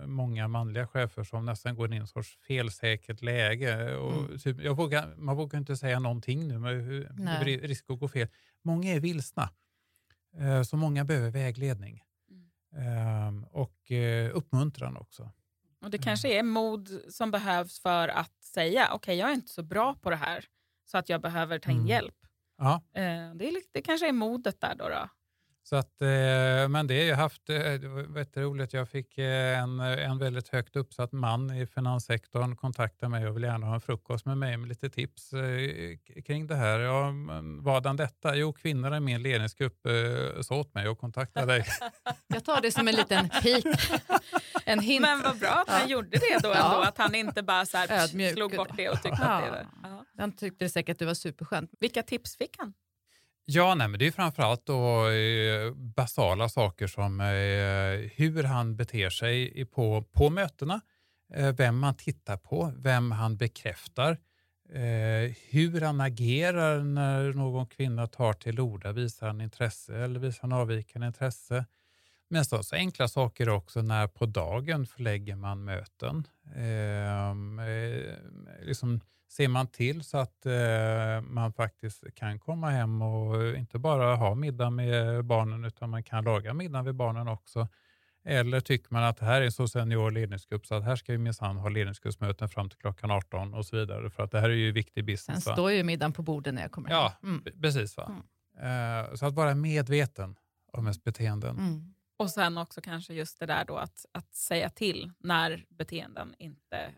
[0.08, 3.96] många manliga chefer som nästan går in i en sorts felsäkert läge.
[3.96, 4.40] Och Mm.
[4.40, 8.28] typ, jag vågar, man vågar inte säga någonting nu med är risk att gå fel.
[8.64, 9.50] Många är vilsna,
[10.40, 12.02] eh, så många behöver vägledning.
[12.76, 15.32] Eh, och eh, uppmuntran också.
[15.82, 19.64] Och Det kanske är mod som behövs för att säga okej, jag är inte så
[19.64, 20.46] bra på det här
[20.86, 21.88] så att jag behöver ta in Mm.
[21.90, 22.16] hjälp.
[22.58, 22.74] Ja.
[22.94, 24.90] Eh, det, är, det kanske är modet där då.
[24.90, 25.10] då.
[25.70, 26.08] Så att, eh,
[26.70, 30.18] men det har jag haft, eh, det var väldigt roligt, jag fick eh, en, en
[30.18, 34.38] väldigt högt uppsatt man i finanssektorn kontakta mig och vill gärna ha en frukost med
[34.38, 35.30] mig med lite tips
[36.26, 36.80] kring det här.
[36.80, 37.14] Ja,
[37.62, 38.36] vadan detta?
[38.36, 39.88] Jo, kvinnor i min ledningsgrupp
[40.42, 41.66] sa åt mig att kontakta dig.
[42.28, 43.66] Jag tar det som en liten pik.
[44.66, 45.02] En hint.
[45.02, 45.88] Men vad bra att han Ja.
[45.88, 46.60] gjorde det då ändå.
[46.60, 46.88] Ja.
[46.88, 48.34] Att han inte bara så här, Ödmjuk.
[48.34, 49.28] slog bort det och tyckte Ja.
[49.28, 49.66] att det var...
[49.84, 50.06] Ja.
[50.18, 51.72] Han tyckte säkert att det var superskönt.
[51.80, 52.74] Vilka tips fick han?
[53.48, 59.10] Ja, nej, men det är framförallt då, eh, basala saker som eh, hur han beter
[59.10, 60.82] sig på, på mötena,
[61.34, 64.12] eh, vem man tittar på, vem han bekräftar,
[64.74, 70.42] eh, hur han agerar när någon kvinna tar till orda, visar han intresse eller visar
[70.42, 71.66] han avvikande intresse.
[72.36, 76.28] Men så, så enkla saker också, när på dagen förlägger man möten.
[76.56, 78.14] Ehm, eh,
[78.62, 84.16] liksom, ser man till så att eh, man faktiskt kan komma hem och inte bara
[84.16, 87.68] ha middag med barnen utan man kan laga middag med barnen också.
[88.26, 91.18] Eller tycker man att det här är så senior ledningsgrupp så att här ska vi
[91.18, 94.10] minsann ha ledningsgruppsmöten fram till klockan 18 och så vidare.
[94.10, 95.44] För att det här är ju viktig business.
[95.44, 97.30] Sen står ju middagen på bordet när jag kommer Ja, hem.
[97.30, 97.42] Mm.
[97.46, 97.98] b- precis.
[97.98, 98.12] Va?
[98.62, 100.36] Eh, så att vara medveten
[100.74, 101.58] om ens beteenden.
[101.60, 101.95] Mm.
[102.18, 106.94] Och sen också kanske just det där då att, att säga till när beteenden inte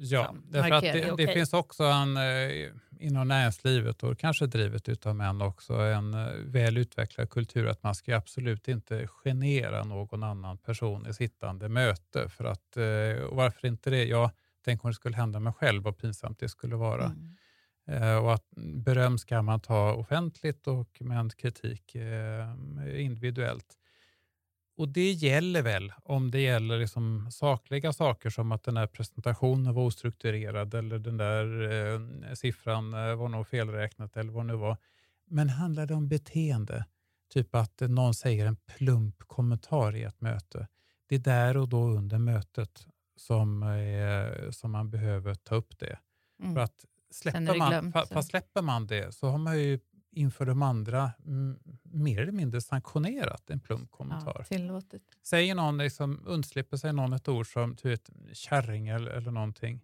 [0.00, 4.88] Ja, liksom därför att det, det finns också en, eh, inom näringslivet och kanske drivet
[4.88, 10.22] utav män också, en eh, väl utvecklad kultur att man ska absolut inte genera någon
[10.22, 12.28] annan person i sittande möte.
[12.28, 14.04] För att, eh, och varför inte det?
[14.04, 14.30] Ja,
[14.64, 17.04] tänk om det skulle hända mig själv, vad pinsamt det skulle vara.
[17.04, 17.34] Mm.
[18.24, 21.96] Och att beröm ska man ta offentligt och men kritik
[22.96, 23.76] individuellt.
[24.78, 29.74] Och det gäller väl om det gäller liksom sakliga saker som att den här presentationen
[29.74, 34.56] var ostrukturerad eller den där eh, siffran eh, var nog felräknat eller vad det nu
[34.56, 34.76] var.
[35.26, 36.84] Men handlar det om beteende,
[37.34, 40.68] typ att någon säger en plump kommentar i ett möte,
[41.06, 42.86] det är där och då under mötet
[43.16, 45.98] som, eh, som man behöver ta upp det.
[46.42, 46.54] Mm.
[46.54, 49.80] För att släpper det man, glömt, fa- fast släpper man det så har man ju
[50.18, 51.12] inför de andra
[51.82, 54.36] mer eller mindre sanktionerat en plump kommentar.
[54.38, 55.02] Ja, tillåtet.
[55.22, 59.80] Säger någon, liksom, undslipper sig någon ett ord som vet, kärring eller, eller någonting,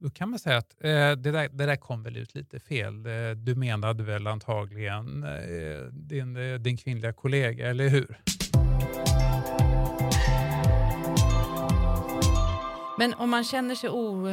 [0.00, 3.06] då kan man säga att eh, det, där, det där kom väl ut lite fel.
[3.06, 8.20] Eh, du menade väl antagligen eh, din, eh, din kvinnliga kollega, eller hur?
[13.00, 14.26] Men om man känner sig o,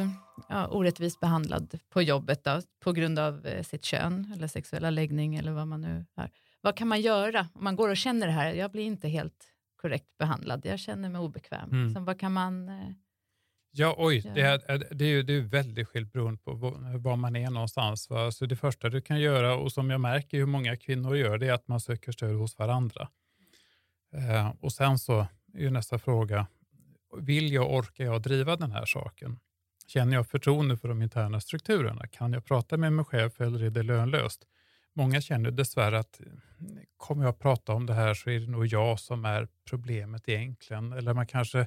[0.48, 5.36] ja, orättvist behandlad på jobbet då, på grund av eh, sitt kön eller sexuella läggning
[5.36, 6.30] eller vad man nu är.
[6.60, 8.52] Vad kan man göra om man går och känner det här?
[8.52, 9.44] Jag blir inte helt
[9.76, 10.66] korrekt behandlad.
[10.66, 11.70] Jag känner mig obekväm.
[11.70, 11.94] Mm.
[11.94, 12.68] Så vad kan man...
[12.68, 12.90] Eh,
[13.70, 17.16] Ja, oj, det är, är- det är det är väldigt skilt beroende på var, var
[17.16, 18.10] man är någonstans.
[18.10, 18.30] Va?
[18.32, 21.46] Så det första du kan göra, och som jag märker hur många kvinnor gör, det
[21.48, 23.08] är att man söker stöd hos varandra.
[24.14, 25.20] Eh, och sen så
[25.54, 26.46] är ju nästa fråga,
[27.16, 29.38] vill jag, orkar jag driva den här saken?
[29.86, 32.06] Känner jag förtroende för de interna strukturerna?
[32.06, 34.46] Kan jag prata med mig chef eller är det lönlöst?
[34.94, 36.20] Många känner dessvärre att
[36.96, 40.92] kommer jag prata om det här så är det nog jag som är problemet egentligen.
[40.92, 41.66] Eller man kanske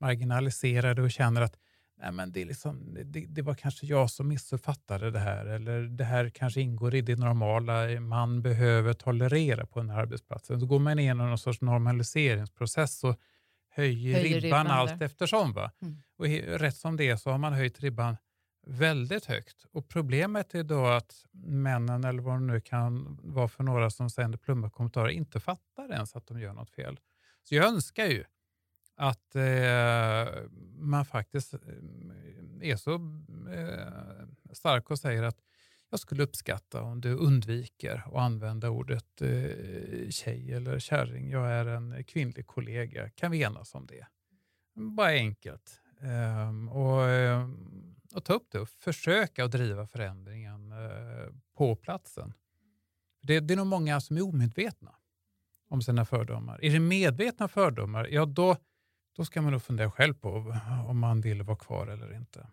[0.00, 1.58] marginaliserar det och känner att
[2.02, 5.46] Nej, men det, är liksom, det, det var kanske jag som missuppfattade det här.
[5.46, 10.60] Eller det här kanske ingår i det normala man behöver tolerera på den här arbetsplatsen.
[10.60, 13.20] Så går man igenom någon sorts normaliseringsprocess och
[13.74, 15.06] höjer, Höjer ribban, ribban allt där.
[15.06, 15.52] eftersom.
[15.52, 15.72] Va?
[15.82, 16.02] Mm.
[16.16, 16.26] Och
[16.60, 18.16] rätt som det är så har man höjt ribban
[18.66, 19.66] väldigt högt.
[19.72, 24.10] Och problemet är då att männen, eller vad det nu kan vara för några som
[24.10, 27.00] sänder plumma kommentarer, inte fattar ens att de gör något fel.
[27.42, 28.24] Så jag önskar ju
[28.96, 30.42] att eh,
[30.78, 31.60] man faktiskt eh,
[32.60, 32.94] är så
[33.52, 35.38] eh, stark och säger att
[35.92, 41.30] jag skulle uppskatta om du undviker att använda ordet eh, tjej eller kärring.
[41.30, 43.10] Jag är en kvinnlig kollega.
[43.10, 44.06] Kan vi enas om det?
[44.74, 45.80] Bara enkelt.
[46.00, 47.48] Ehm, och, eh,
[48.14, 52.32] och ta upp det och försöka att driva förändringen eh, på platsen.
[53.22, 54.94] Det, det är nog många som är omedvetna
[55.68, 56.64] om sina fördomar.
[56.64, 58.56] Är det medvetna fördomar, ja då,
[59.16, 62.46] då ska man nog fundera själv på om man vill vara kvar eller inte.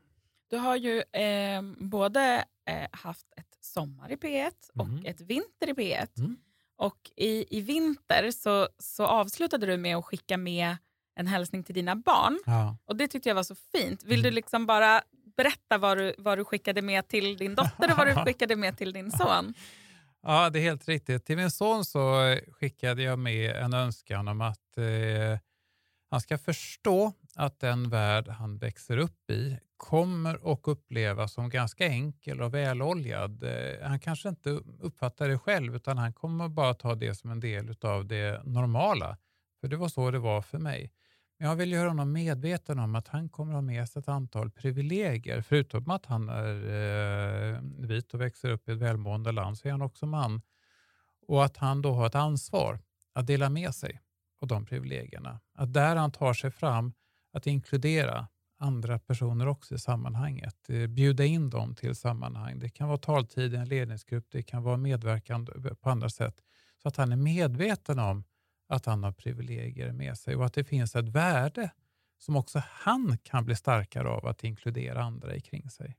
[0.49, 5.05] Du har ju eh, både eh, haft ett sommar i P1 och Mhm.
[5.05, 6.07] ett vinter i P1.
[6.19, 6.37] Mm.
[6.77, 10.77] Och i, i vinter så, så avslutade du med att skicka med
[11.15, 12.39] en hälsning till dina barn.
[12.45, 12.77] Ja.
[12.85, 14.03] Och Det tyckte jag var så fint.
[14.03, 14.23] Vill Mm.
[14.23, 15.01] du liksom bara
[15.37, 18.77] berätta vad du, vad du skickade med till din dotter och vad du skickade med
[18.77, 19.53] till din son?
[20.23, 21.25] Ja, det är helt riktigt.
[21.25, 25.39] Till min son så skickade jag med en önskan om att eh,
[26.09, 31.87] han ska förstå att den värld han växer upp i kommer att upplevas som ganska
[31.87, 33.43] enkel och väloljad.
[33.43, 37.39] Eh, han kanske inte uppfattar det själv utan han kommer bara ta det som en
[37.39, 39.17] del av det normala.
[39.61, 40.91] För det var så det var för mig.
[41.39, 44.51] Men jag vill göra honom medveten om att han kommer ha med sig ett antal
[44.51, 45.41] privilegier.
[45.41, 46.55] Förutom att han är
[47.53, 50.41] eh, vit och växer upp i ett välmående land så är han också man.
[51.27, 52.79] Och att han då har ett ansvar
[53.13, 54.01] att dela med sig
[54.41, 55.39] av de privilegierna.
[55.53, 56.93] Att där han tar sig fram
[57.33, 58.27] att inkludera
[58.59, 60.69] andra personer också i sammanhanget.
[60.69, 62.59] Eh, bjuda in dem till sammanhang.
[62.59, 65.47] Det kan vara taltid i en ledningsgrupp, det kan vara medverkan
[65.81, 66.35] på andra sätt.
[66.81, 68.23] Så att han är medveten om
[68.69, 71.71] att han har privilegier med sig och att det finns ett värde
[72.17, 75.97] som också han kan bli starkare av att inkludera andra i kring sig.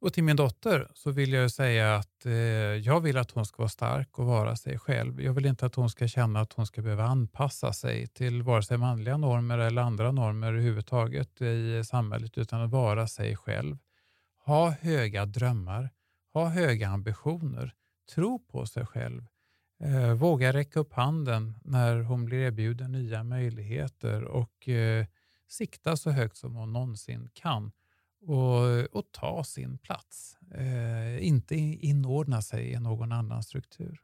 [0.00, 3.62] Och till min dotter så vill jag säga att eh, jag vill att hon ska
[3.62, 5.20] vara stark och vara sig själv.
[5.22, 8.62] Jag vill inte att hon ska känna att hon ska behöva anpassa sig till vare
[8.62, 13.78] sig manliga normer eller andra normer överhuvudtaget i samhället utan att vara sig själv.
[14.44, 15.90] Ha höga drömmar,
[16.32, 17.74] ha höga ambitioner,
[18.14, 19.26] tro på sig själv.
[19.84, 25.06] eh, våga räcka upp handen när hon blir erbjuden nya möjligheter och eh,
[25.48, 27.72] sikta så högt som hon någonsin kan
[28.20, 30.36] och, och ta sin plats.
[30.54, 34.00] Eh, inte inordna sig i någon annan struktur.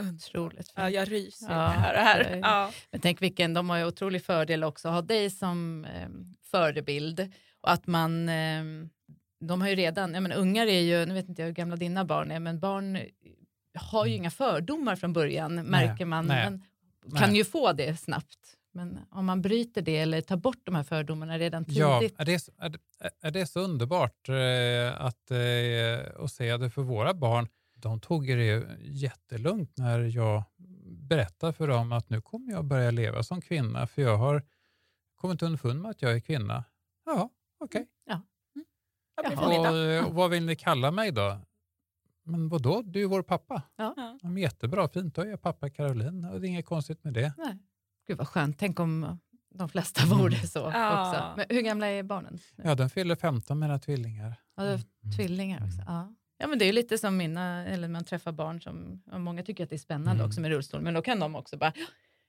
[0.00, 2.38] Otroligt Ja, jag ryser ja, det här.
[2.42, 2.70] Ja.
[2.90, 6.08] Men tänk vilken, de har ju otrolig fördel också att ha dig som eh,
[6.42, 7.32] förebild.
[7.60, 8.64] Och att man, eh,
[9.40, 11.76] de har ju redan, jag menar, ungar är ju, nu vet inte jag hur gamla
[11.76, 12.98] dina barn är, men barn
[13.74, 14.22] har ju mm.
[14.22, 16.26] inga fördomar från början märker nej, man.
[16.26, 16.50] Nej,
[17.06, 17.38] man kan nej.
[17.38, 18.56] ju få det snabbt.
[18.72, 21.78] Men om man bryter det eller tar bort de här fördomarna redan tidigt.
[21.80, 22.78] Ja, är det, är,
[23.20, 27.48] är det så underbart eh, att, eh, att se det för våra barn.
[27.74, 30.44] De tog det jättelugnt när jag
[30.86, 34.42] berättade för dem att nu kommer jag börja leva som kvinna för jag har
[35.16, 36.64] kommit underfund med att jag är kvinna.
[37.06, 37.80] Ja, okej.
[37.80, 37.86] Okay.
[38.04, 38.22] Ja.
[39.24, 40.02] Mm.
[40.02, 41.38] Och, och, vad vill ni kalla mig då?
[42.22, 43.62] Men vadå, du är vår pappa.
[43.76, 44.18] Ja.
[44.22, 45.14] Ja, jättebra, fint.
[45.14, 47.32] Då är jag pappa Caroline och det är inget konstigt med det.
[47.38, 47.58] Nej.
[48.10, 48.58] Gud vad skönt.
[48.58, 49.18] Tänk om
[49.54, 50.18] de flesta mm.
[50.18, 51.00] vore så ja.
[51.00, 51.34] också.
[51.36, 52.38] Men hur gamla är barnen?
[52.56, 54.34] Ja, de fyller 15 mina tvillingar.
[54.56, 54.80] Ja, mm.
[55.16, 55.82] tvillingar också.
[55.86, 56.14] Ja.
[56.38, 59.70] Ja, men det är lite som mina, eller man träffar barn som, många tycker att
[59.70, 60.26] det är spännande mm.
[60.26, 61.72] också med rullstol, men då kan de också bara,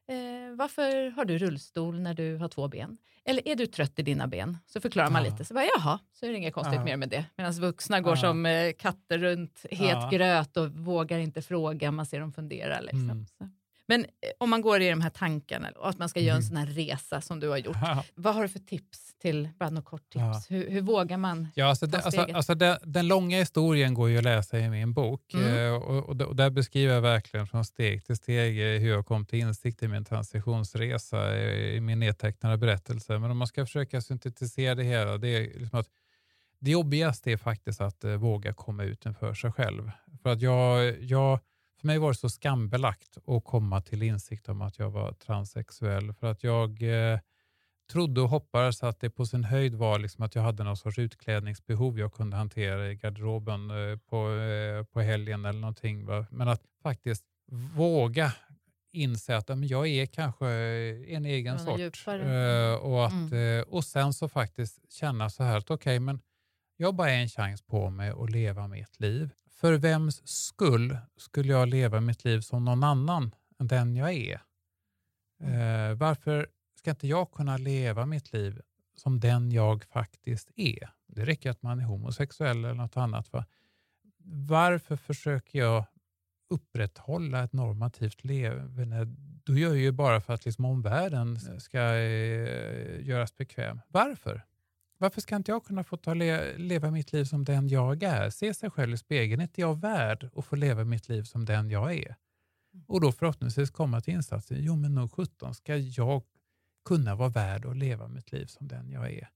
[0.07, 2.97] eh, varför har du rullstol när du har två ben?
[3.25, 4.57] Eller är du trött i dina ben?
[4.65, 6.83] Så förklarar man lite, så bara, jaha, så är det inget konstigt ja.
[6.83, 7.25] mer med det.
[7.35, 8.21] Medan vuxna går ja.
[8.21, 10.09] som eh, katter runt het ja.
[10.11, 12.79] gröt och vågar inte fråga, man ser dem fundera.
[12.79, 13.09] Liksom.
[13.09, 13.25] Mm.
[13.91, 16.41] Men eh, om man går i de här tankarna och att man ska göra en
[16.41, 16.47] mm.
[16.47, 17.77] sån här resa som du har gjort.
[18.15, 20.21] Vad har du för tips till, bara något kort tips?
[20.23, 20.41] Ja.
[20.49, 24.17] Hur, hur, vågar man ja, alltså, det, alltså, alltså det, Den långa historien går ju
[24.17, 25.57] att läsa i min bok mm.
[25.57, 29.05] eh, och, och, och, där beskriver jag verkligen från steg till steg eh, hur jag
[29.05, 33.19] kom till insikt i min transitionsresa i, i min nedtecknade berättelse.
[33.19, 35.87] Men om man ska försöka syntetisera det hela, det är liksom att
[36.59, 39.91] det jobbigaste är faktiskt att våga komma ut för sig själv.
[40.23, 41.39] För att jag, jag
[41.81, 46.13] för mig var det så skambelagt att komma till insikt om att jag var transsexuell.
[46.13, 47.19] För att jag eh,
[47.91, 50.99] trodde och hoppades att det på sin höjd var liksom att jag hade någon sorts
[50.99, 56.05] utklädningsbehov jag kunde hantera i garderoben eh, på, eh, på helgen eller någonting.
[56.05, 56.25] Va?
[56.31, 57.25] Men att faktiskt
[57.75, 58.33] våga
[58.91, 60.47] inse att men jag är kanske
[61.07, 62.07] en egen sort.
[62.07, 63.63] Eh, och, att, mm.
[63.67, 66.19] Och sen så faktiskt känna så här att okej, okay, men
[66.77, 69.29] jag bara en chans på mig att leva mitt liv.
[69.61, 74.41] För vems skull skulle jag leva mitt liv som någon annan än den jag är?
[75.43, 75.91] Mm.
[75.91, 76.47] Eh, varför
[76.77, 78.61] ska inte jag kunna leva mitt liv
[78.95, 80.89] som den jag faktiskt är?
[81.07, 83.33] Det räcker att man är homosexuell eller något annat.
[83.33, 83.45] Va?
[84.47, 85.85] Varför försöker jag
[86.49, 89.05] upprätthålla ett normativt levande?
[89.43, 93.81] Då gör jag ju bara för att liksom omvärlden ska eh, göras bekväm.
[93.87, 94.45] Varför?
[95.01, 98.29] Varför ska inte jag kunna få ta le leva mitt liv som den jag är?
[98.29, 99.41] Se sig själv i spegeln.
[99.41, 102.15] Är inte jag värd att få leva mitt liv som den jag är?
[102.87, 104.57] Och då förhoppningsvis komma till insatsen.
[104.59, 106.23] Jo, men nog 17 ska jag
[106.85, 109.29] kunna vara värd att leva mitt liv som den jag är.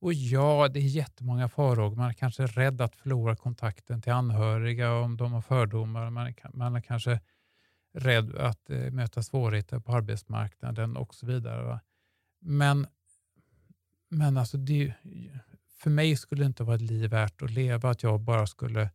[0.00, 1.96] Och ja, det är jättemånga farhågor.
[1.96, 6.10] Man är kanske rädd att förlora kontakten till anhöriga om de har fördomar.
[6.10, 7.20] Man är, man är kanske
[7.94, 11.64] rädd att eh, möta svårigheter på arbetsmarknaden och så vidare.
[11.64, 11.80] Va?
[12.40, 12.86] Men
[14.12, 14.94] men alltså det,
[15.78, 18.90] för mig skulle det inte vara ett liv värt att leva att jag bara skulle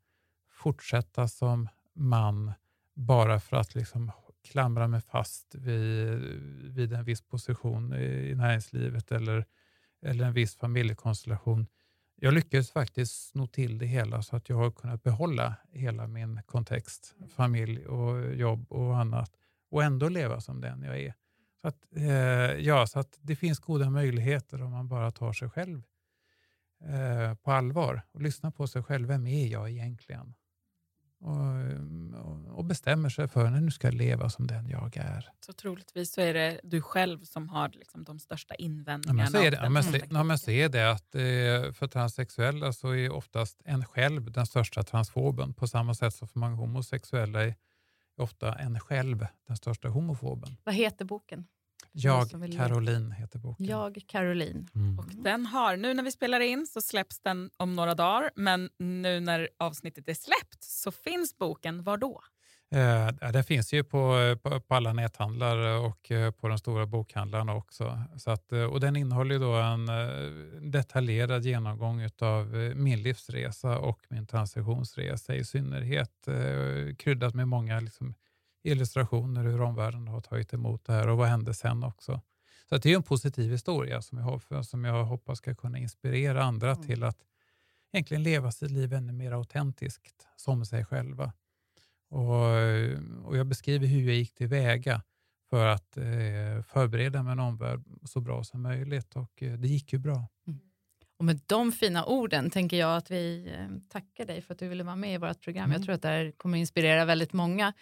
[0.51, 2.53] fortsätta som man
[2.93, 4.11] bara för att liksom
[4.43, 6.19] klamra mig fast vid,
[6.73, 9.45] vid en viss position i näringslivet eller,
[10.01, 11.67] eller en viss familjekonstellation.
[12.15, 16.41] Jag lyckades faktiskt sno till det hela så att jag har kunnat behålla hela min
[16.45, 19.31] kontext, familj och jobb och annat
[19.69, 21.13] och ändå leva som den jag är.
[21.61, 22.05] Så att, eh,
[22.59, 25.83] ja, så att det finns goda möjligheter om man bara tar sig själv
[26.83, 29.07] eh, på allvar och lyssnar på sig själv.
[29.07, 30.33] Vem är jag egentligen?
[31.19, 35.29] Och, och, bestämmer sig för att nu ska jag leva som den jag är.
[35.45, 39.23] Så troligtvis så är det du själv som har liksom de största invändningarna.
[39.23, 41.73] Ja, men så är det, ja, men, så, ja, men så är det att eh,
[41.73, 46.39] för transsexuella så är oftast en själv den största transfoben på samma sätt som för
[46.39, 47.55] många homosexuella är
[48.19, 50.57] ofta en själv den största homofoben.
[50.63, 51.45] Vad heter boken?
[51.91, 53.65] Jag, Caroline heter boken.
[53.65, 54.67] Jag, Caroline.
[54.75, 54.99] Mm.
[54.99, 58.69] Och den har, nu när vi spelar in så släpps den om några dagar, men
[58.77, 62.21] nu när avsnittet är släppt så finns boken var då?
[62.71, 67.55] Eh, det finns ju på, på, på, alla näthandlar och eh, på de stora bokhandlarna
[67.55, 68.03] också.
[68.17, 73.99] Så att, eh, och den innehåller då en eh, detaljerad genomgång av min livsresa och
[74.09, 76.27] min transitionsresa i synnerhet.
[76.27, 78.13] Eh, kryddat med många liksom,
[78.63, 82.21] illustrationer hur omvärlden har tagit emot det här och vad hände sen också.
[82.69, 86.43] Så det är en positiv historia som jag, har, som jag hoppas ska kunna inspirera
[86.43, 86.83] andra mm.
[86.87, 87.17] till att
[87.93, 91.33] egentligen leva sitt liv ännu mer autentiskt som sig själva
[92.09, 95.01] Och, och jag beskriver hur jag gick tillväga
[95.49, 99.99] för att eh, förbereda min omvärld så bra som möjligt och eh, det gick ju
[99.99, 100.27] bra.
[101.19, 104.67] Och med de fina orden tänker jag att vi eh, tackar dig för att du
[104.67, 105.63] ville vara med i vårt program.
[105.63, 105.75] Mm.
[105.75, 107.73] Jag tror att det här kommer inspirera väldigt många.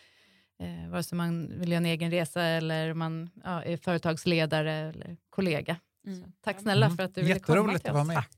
[0.60, 5.18] Eh, vare sig man vill göra en egen resa eller man ja, är företagsledare eller
[5.30, 5.78] kollega.
[6.08, 6.32] Mm.
[6.42, 6.98] tack snälla mm.
[6.98, 7.86] för att du ville komma till oss.
[7.86, 8.16] att vara med.
[8.16, 8.32] Tack.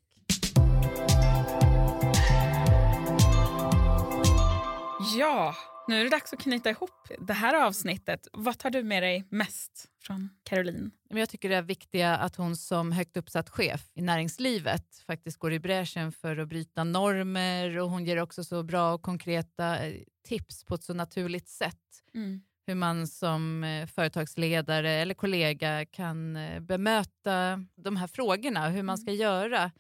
[5.18, 5.56] Ja,
[5.88, 8.28] nu är det dags att knyta ihop det här avsnittet.
[8.34, 10.92] Vad tar du med dig mest från Caroline?
[11.10, 15.54] Jag tycker det är viktiga att hon som högt uppsatt chef i näringslivet faktiskt går
[15.54, 20.02] i bräschen för att bryta normer och hon ger också så bra och konkreta eh,
[20.28, 22.04] tips på ett så naturligt sätt.
[22.14, 22.42] Mm.
[22.68, 28.96] Hur man som eh, företagsledare eller kollega kan eh, bemöta de här frågorna, hur man
[28.96, 28.98] mm.
[28.98, 29.72] ska göra.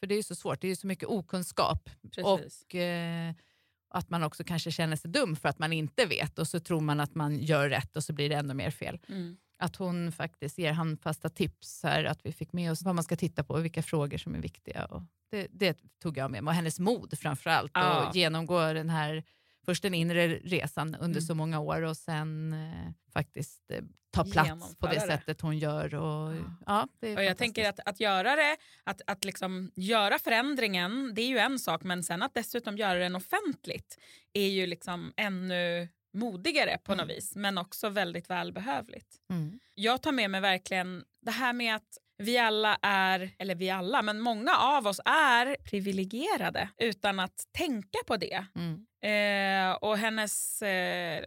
[0.00, 1.90] För det är ju så svårt, det är så mycket okunskap.
[2.02, 2.62] Precis.
[2.62, 3.34] Och eh,
[3.92, 6.80] att man också kanske känner sig dum för att man inte vet och så tror
[6.80, 8.98] man att man gör rätt och så blir det ännu mer fel.
[9.08, 9.36] Mm.
[9.58, 13.16] Att hon faktiskt ger handfasta tips här, att vi fick med oss vad man ska
[13.16, 14.84] titta på och vilka frågor som är viktiga.
[14.84, 17.80] Och det, det tog jag med mig och hennes mod framförallt ja.
[17.80, 19.24] att genomgå den här
[19.64, 21.20] först den inre resan under mm.
[21.20, 23.82] så många år och sen eh, faktiskt eh,
[24.12, 25.94] ta plats på det, det, sättet hon gör.
[25.94, 26.34] Och,
[26.66, 26.88] ja.
[27.00, 31.28] ja och jag tänker att, att göra det, att, att liksom göra förändringen, det är
[31.28, 33.98] ju en sak, men sen att dessutom göra den offentligt
[34.32, 37.14] är ju liksom ännu modigare på något mm.
[37.14, 39.16] vis, men också väldigt välbehövligt.
[39.30, 39.60] Mm.
[39.74, 44.02] Jag tar med mig verkligen det här med att vi alla är, eller vi alla,
[44.02, 48.44] men många av oss är privilegierade utan att tänka på det.
[48.54, 48.86] Mm.
[49.02, 51.24] Eh, och hennes eh,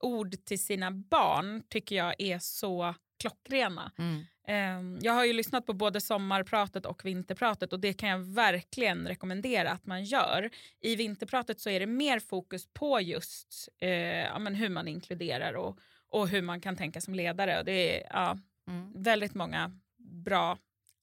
[0.00, 3.92] ord till sina barn tycker jag är så klockrena.
[3.98, 4.24] Mm.
[4.48, 9.08] Eh, jag har ju lyssnat på både sommarpratet och vinterpratet och det kan jag verkligen
[9.08, 10.50] rekommendera att man gör.
[10.80, 13.90] I vinterpratet så är det mer fokus på just eh,
[14.24, 17.58] ja, men hur man inkluderar och, och hur man kan tänka som ledare.
[17.58, 18.38] Och det är ja,
[18.68, 18.92] mm.
[18.94, 20.58] väldigt många bra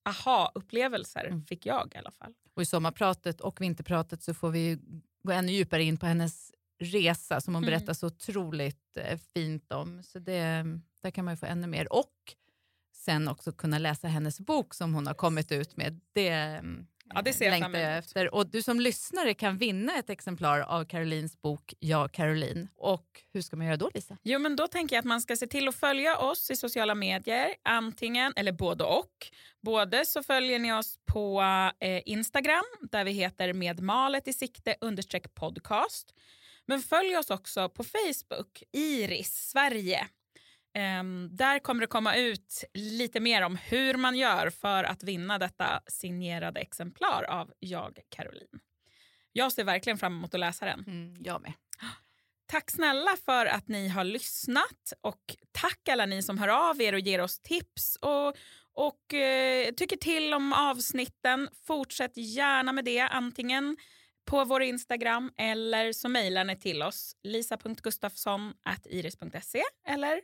[0.06, 1.46] aha-upplevelser mm.
[1.46, 2.34] fick jag i alla fall.
[2.54, 4.80] Och I sommarpratet och vinterpratet så får vi
[5.24, 7.72] gå ännu djupare in på hennes resa som hon mm.
[7.72, 10.04] berättar så otroligt eh, fint om.
[10.04, 10.66] Så det,
[11.02, 11.94] där kan man få ännu mer.
[11.94, 12.14] Och
[12.96, 16.00] sen också kunna läsa hennes bok som hon har kommit ut med.
[16.14, 18.34] Det, mm, Ja, det ser jag längtar jag efter.
[18.34, 22.68] Och du som lyssnare kan vinna ett exemplar av Carolines bok Ja, Caroline.
[22.76, 24.18] Och hur ska man göra då, Lisa?
[24.24, 26.96] Jo, men då tänker jag att man ska se till att följa oss i sociala
[26.96, 29.28] medier, antingen, eller både och.
[29.62, 31.42] Både så följer ni oss på
[31.80, 36.14] eh, Instagram, där vi heter med malet i sikte understreck podcast.
[36.66, 40.08] Men följ oss också på Facebook, Iris Sverige.
[41.00, 45.40] Um, där kommer det komma ut lite mer om hur man gör för att vinna
[45.40, 48.60] detta signerade exemplar av Jag, Caroline.
[49.32, 50.84] Jag ser verkligen fram emot att läsa den.
[50.88, 51.54] Mm, jag med.
[52.46, 56.94] Tack snälla för att ni har lyssnat och tack alla ni som hör av er
[56.94, 58.36] och ger oss tips och,
[58.74, 61.50] och eh, tycker till om avsnitten.
[61.68, 63.78] Fortsätt gärna med det, antingen
[64.26, 70.22] på vår Instagram eller så mejlar ni till oss lisa.gustafsson.iris.se eller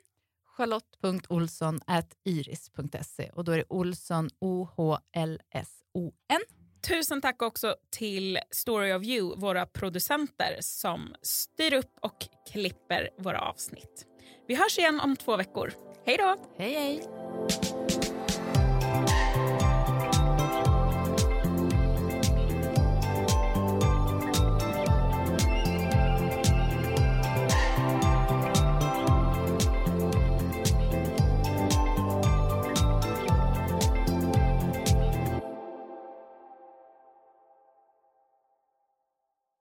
[0.59, 6.41] charlotte.olsson.iris.se och då är det Olsson O-H-L-S-O-N.
[6.87, 13.41] Tusen tack också till Story of You, våra producenter som styr upp och klipper våra
[13.41, 14.05] avsnitt.
[14.47, 15.73] Vi hörs igen om två veckor.
[16.05, 16.35] Hej då!
[16.57, 17.03] Hej, hej!